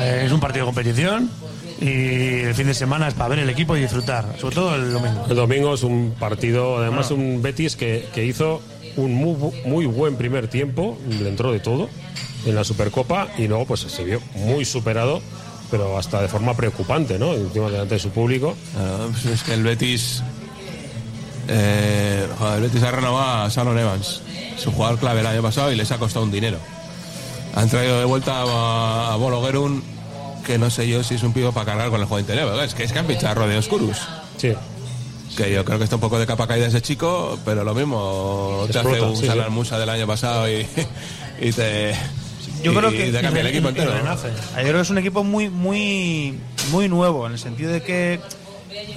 [0.03, 1.31] Es un partido de competición
[1.81, 4.93] y el fin de semana es para ver el equipo y disfrutar, sobre todo el
[4.93, 5.27] domingo.
[5.29, 8.61] El domingo es un partido, además un Betis que, que hizo
[8.97, 11.89] un muy, muy buen primer tiempo dentro de todo
[12.45, 15.23] en la Supercopa y luego pues se vio muy superado,
[15.71, 17.35] pero hasta de forma preocupante, ¿no?
[17.35, 18.57] Encima delante de su público.
[18.77, 20.23] Ah, pues es que el Betis.
[21.49, 24.21] Eh, joder, Betis ha renovado a Salon Evans,
[24.59, 26.59] su jugador clave el año pasado, y les ha costado un dinero.
[27.55, 29.83] Han traído de vuelta a, a Bolo Gerun,
[30.47, 32.63] que no sé yo si es un pivo para cargar con el juego interior.
[32.63, 33.97] Es que es que han fichado a Rodeo Oscurus.
[34.37, 34.53] Sí.
[35.37, 38.67] Que yo creo que está un poco de capa caída ese chico, pero lo mismo
[38.71, 39.53] te hace un sí, Salar sí.
[39.53, 40.67] Musa del año pasado y,
[41.41, 41.95] y te.
[42.63, 43.93] Yo y- creo que te cambia el equipo entero.
[43.95, 46.39] Yo creo que es un equipo muy, muy,
[46.71, 48.21] muy nuevo, en el sentido de que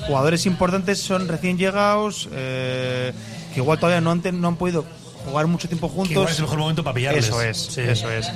[0.07, 3.11] jugadores importantes son recién llegados, eh,
[3.53, 4.85] que igual todavía no han, ten- no han podido
[5.25, 6.07] jugar mucho tiempo juntos.
[6.09, 7.25] Que igual es el mejor momento para pillarles.
[7.27, 7.81] Eso es, Sí.
[7.81, 8.29] eso es.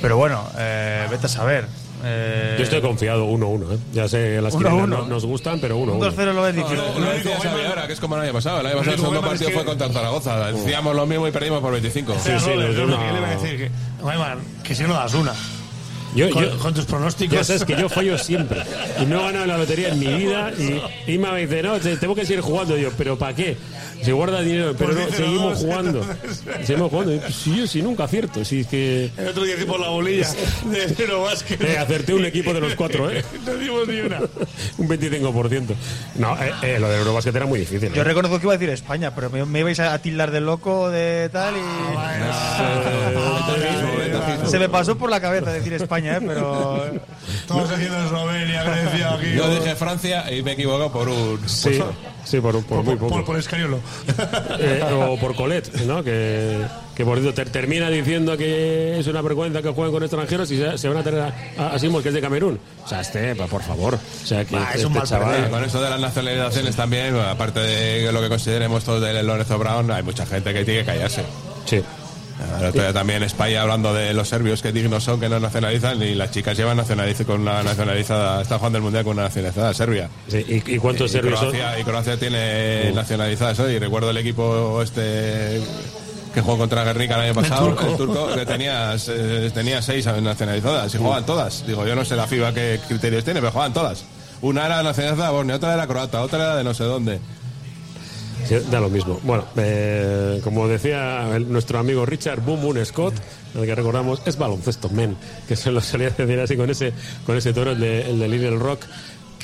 [0.00, 1.66] Pero bueno, eh, vete a saber.
[2.04, 3.78] Eh, Yo estoy confiado 1-1, ¿eh?
[3.92, 4.86] Ya sé, las Uno, uno.
[4.88, 5.92] no- nos gustan, pero 1-1.
[5.92, 6.84] un 2-0 lo ves No, difícil.
[7.00, 8.58] lo decía Xavi ahora, que es como el año pasado.
[8.58, 10.50] El año pasado el único segundo es partido que- fue contra el Zaragoza.
[10.52, 12.14] Decíamos lo mismo y perdimos por 25.
[12.14, 13.56] Sí, sí, nos dio Robert, una- ¿qué le iba a decir?
[13.56, 13.70] Que,
[14.02, 15.32] Guayman, que si no das una.
[16.14, 17.34] Yo, con, yo- con tus pronósticos.
[17.36, 18.62] Ya sabes que yo fallo siempre.
[19.00, 20.52] Y no he ganado la lotería en mi vida.
[21.06, 22.76] Y Ima me dice, no, te- tengo que seguir jugando.
[22.78, 23.56] Y yo, ¿pero para qué?
[24.02, 26.06] Se guarda dinero, pero Pues no, seguimos no, jugando.
[26.64, 27.14] Seguimos jugando.
[27.14, 28.44] Y, sí, yo sí, nunca acierto.
[28.44, 29.10] Sí, es que.
[29.16, 30.28] El otro día hicimos la bolilla
[30.64, 31.60] de Cero Vázquez.
[31.60, 33.24] Eh, acerté un equipo de los cuatro, ¿eh?
[33.46, 34.18] No dimos ni una.
[34.78, 35.62] Un 25%.
[36.16, 37.92] No, eh, eh, lo del Eurobasket era muy difícil.
[37.92, 40.40] Yo reconozco que iba a decir España, pero me, me ibais a, a tildar de
[40.40, 41.60] loco, de tal, y.
[44.46, 46.20] Se me pasó por la cabeza decir España, ¿eh?
[46.26, 46.84] pero.
[47.42, 49.32] Estamos haciendo Eslovenia, Grecia, aquí.
[49.34, 51.48] Yo dije Francia y me he equivocado por un.
[51.48, 51.78] Sí,
[52.24, 53.08] sí, por, un- por muy poco.
[53.14, 53.78] Por, por Escariolo.
[54.58, 56.04] Eh, o por Colet, ¿no?
[56.04, 56.58] Que,
[56.94, 60.58] que por cierto ter- termina diciendo que es una vergüenza que jueguen con extranjeros y
[60.58, 62.58] se, se van a tener a, a, a Simos, que es de Camerún.
[62.84, 63.94] O sea, este, por favor.
[63.94, 65.30] O sea, que es este un mal chaval.
[65.34, 65.50] perder.
[65.50, 69.90] Con eso de las nacionalizaciones también, aparte de lo que consideremos todos de Lorenzo Brown,
[69.90, 71.24] hay mucha gente que tiene que callarse.
[71.64, 71.82] Sí.
[72.72, 76.30] Día también España hablando de los serbios que dignos son que no nacionalizan y las
[76.30, 80.08] chicas llevan nacionaliz con una nacionalizada, está jugando el mundial con una nacionalizada Serbia.
[80.28, 81.50] Sí, ¿y, y cuántos y serbios son?
[81.50, 83.74] Croacia, y Croacia tiene nacionalizadas hoy.
[83.74, 85.60] Y recuerdo el equipo este
[86.32, 87.96] que jugó contra Guernica el año pasado, el turco.
[87.96, 91.66] turco, que tenía, eh, tenía seis nacionalizadas y jugaban todas.
[91.66, 94.04] Digo, yo no sé la FIBA qué criterios tiene, pero jugaban todas.
[94.40, 97.20] Una era nacionalizada de Bosnia, otra era croata, otra era de no sé dónde.
[98.70, 99.18] Da lo mismo.
[99.22, 103.14] Bueno, eh, como decía el- nuestro amigo Richard Boom Boom Scott,
[103.56, 105.16] al que recordamos, es baloncesto, men,
[105.48, 106.92] que se lo solía decir así con ese,
[107.24, 108.84] con ese toro, el de, el de Little Rock,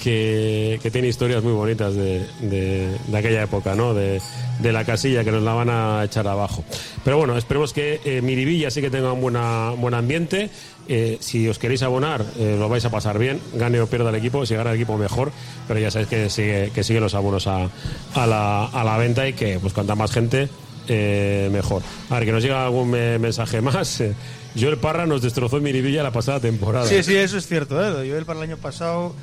[0.08, 3.94] que, tiene historias muy bonitas de, aquella época, ¿no?
[3.94, 4.20] De,
[4.62, 6.64] la casilla que nos la van a echar abajo.
[7.04, 10.50] Pero bueno, esperemos que eh, Miribilla sí que tenga un buen ambiente.
[10.88, 14.16] Eh, si os queréis abonar, eh, lo vais a pasar bien, gane o pierda el
[14.16, 15.32] equipo, si gana el equipo mejor,
[15.66, 17.68] pero ya sabéis que sigue, que siguen los abonos a,
[18.14, 20.48] la, venta y que pues cuanta más gente,
[20.88, 21.82] eh, mejor.
[22.08, 24.02] A ver, que nos llega algún mensaje más.
[24.58, 26.86] Joel Parra nos destrozó en Miribilla la pasada temporada.
[26.86, 28.08] Sí, sí, eso es cierto, ¿eh?
[28.08, 29.14] Joel para el año pasado.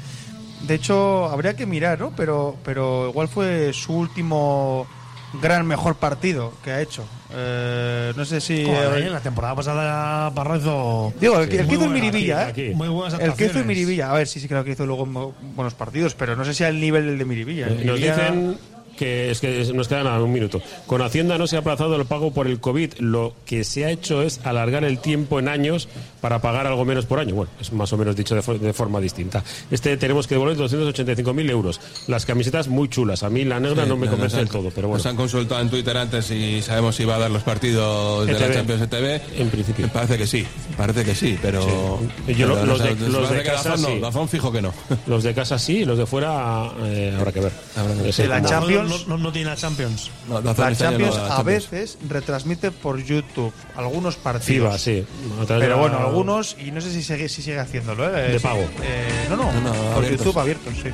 [0.61, 2.11] De hecho, habría que mirar, ¿no?
[2.15, 4.87] Pero, pero igual fue su último
[5.41, 7.03] gran mejor partido que ha hecho.
[7.33, 8.63] Eh, no sé si.
[8.65, 11.13] Joder, eh, la temporada pasada Parra hizo.
[11.19, 12.67] Digo, el, que- el que hizo en Miribilla, aquí, ¿eh?
[12.69, 12.75] aquí.
[12.75, 13.65] Muy buenas El que hizo en actuaciones.
[13.67, 14.11] Miribilla.
[14.11, 15.05] A ver, sí, sí, creo que hizo luego
[15.55, 17.67] buenos partidos, pero no sé si al nivel del de Miribilla.
[17.67, 18.57] El Nos dicen
[18.97, 20.61] que es que nos queda nada, un minuto.
[20.87, 22.93] Con Hacienda no se ha aplazado el pago por el COVID.
[22.99, 25.87] Lo que se ha hecho es alargar el tiempo en años
[26.21, 27.35] para pagar algo menos por año.
[27.35, 29.43] Bueno, es más o menos dicho de, fo- de forma distinta.
[29.71, 31.79] Este tenemos que devolver 285.000 euros.
[32.07, 33.23] Las camisetas muy chulas.
[33.23, 34.97] A mí la negra Sí, no me convence del todo, pero bueno.
[34.97, 38.33] Nos han consultado en Twitter antes si sabemos si va a dar los partidos de
[38.33, 38.41] ETV.
[38.47, 39.21] la Champions ETV.
[39.41, 39.85] En principio.
[39.85, 40.45] Me parece que sí,
[40.77, 41.99] parece que sí, pero.
[42.27, 42.33] Sí.
[42.35, 43.99] Yo pero los de- los casa Dazón no, sí.
[43.99, 44.73] Dazón fijo que no.
[45.07, 47.51] Los de casa sí, los de fuera eh, habrá que ver.
[48.27, 48.49] La como-
[48.87, 49.07] Champions.
[49.07, 50.11] No, no, no tiene la Champions.
[50.27, 54.45] No, La Champions a veces retransmite por YouTube algunos partidos.
[54.45, 55.05] FIBA, sí.
[55.47, 58.33] Pero bueno, algunos, y no sé si sigue, si sigue haciéndolo, ¿eh?
[58.33, 58.61] De pago.
[58.83, 60.25] Eh, no, no, No, no, por abiertos.
[60.25, 60.89] YouTube abiertos, sí.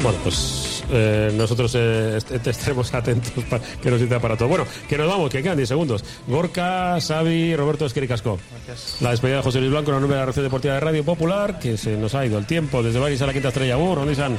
[0.00, 4.48] Bueno, pues eh, nosotros eh, est- est- estaremos atentos para que nos sirva para todo.
[4.48, 6.04] Bueno, que nos vamos, que quedan 10 segundos.
[6.28, 8.38] Gorka, Xavi, Roberto Esquericasco.
[9.00, 11.58] La despedida de José Luis Blanco, la nueva de la Red Deportiva de Radio Popular,
[11.58, 13.74] que se nos ha ido el tiempo desde Baris a la Quinta Estrella.
[13.74, 14.38] Bur, ¿dónde están?